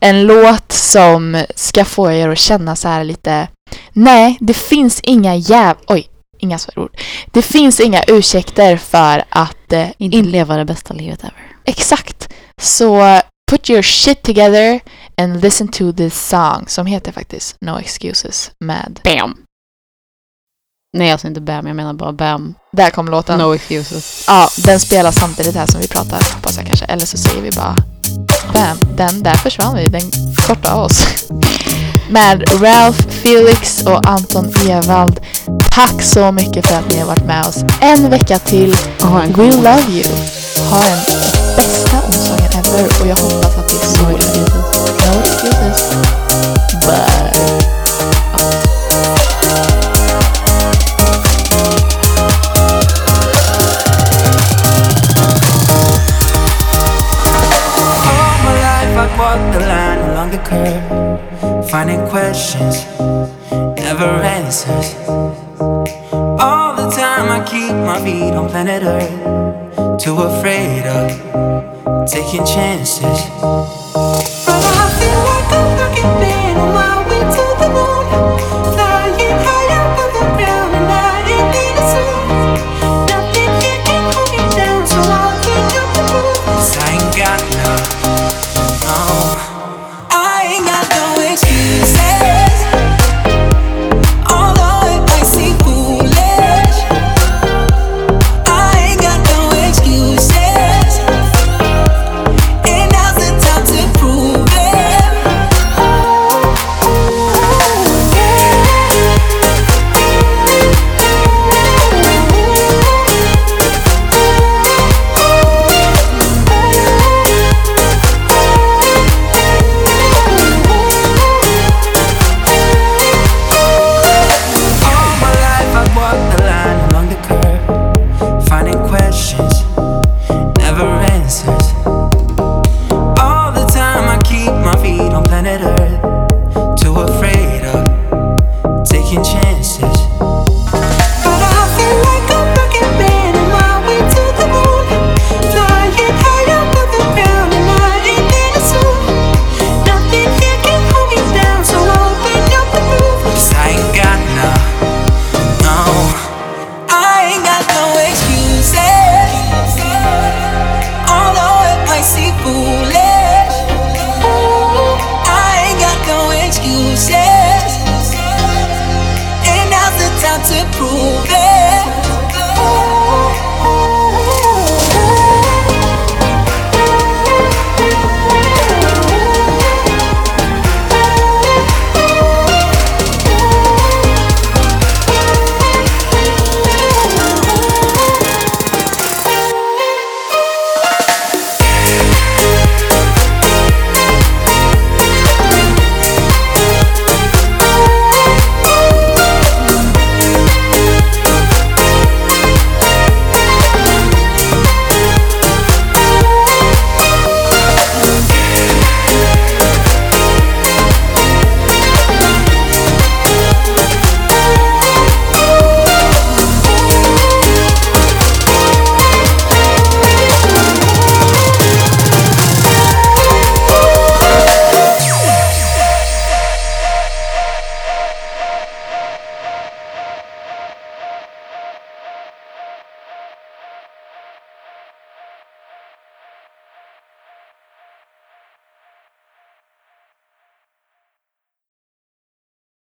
[0.00, 3.48] en låt som ska få er att känna så här lite
[3.92, 5.76] Nej, det finns inga jäv...
[5.86, 6.08] Oj,
[6.38, 6.96] inga svärord.
[7.32, 11.52] Det finns inga ursäkter för att eh, Inte in, leva det bästa livet ever.
[11.64, 12.28] Exakt.
[12.60, 13.20] Så
[13.50, 14.80] put your shit together
[15.16, 19.36] and listen to this song som heter faktiskt No Excuses med Bam!
[20.96, 21.66] Nej, alltså inte bam.
[21.66, 22.54] Jag menar bara bam.
[22.72, 23.38] Där kom låten.
[23.38, 24.24] No excuses.
[24.26, 26.84] Ja, den spelar samtidigt här som vi pratar hoppas jag kanske.
[26.84, 27.76] Eller så säger vi bara
[28.52, 29.86] Bam, den där försvann vi.
[29.86, 30.10] Den
[30.46, 31.26] kortade av oss.
[32.10, 35.20] Med Ralph, Felix och Anton Ewald.
[35.70, 38.76] Tack så mycket för att ni har varit med oss en vecka till.
[39.00, 40.08] En We love you.
[40.70, 40.98] Ha den
[41.56, 44.63] bästa onsdagen ever och jag hoppas att det är sol.
[61.74, 62.86] Finding questions,
[63.50, 64.08] never
[64.38, 64.94] answers.
[66.40, 73.83] All the time I keep my feet on planet Earth, too afraid of taking chances.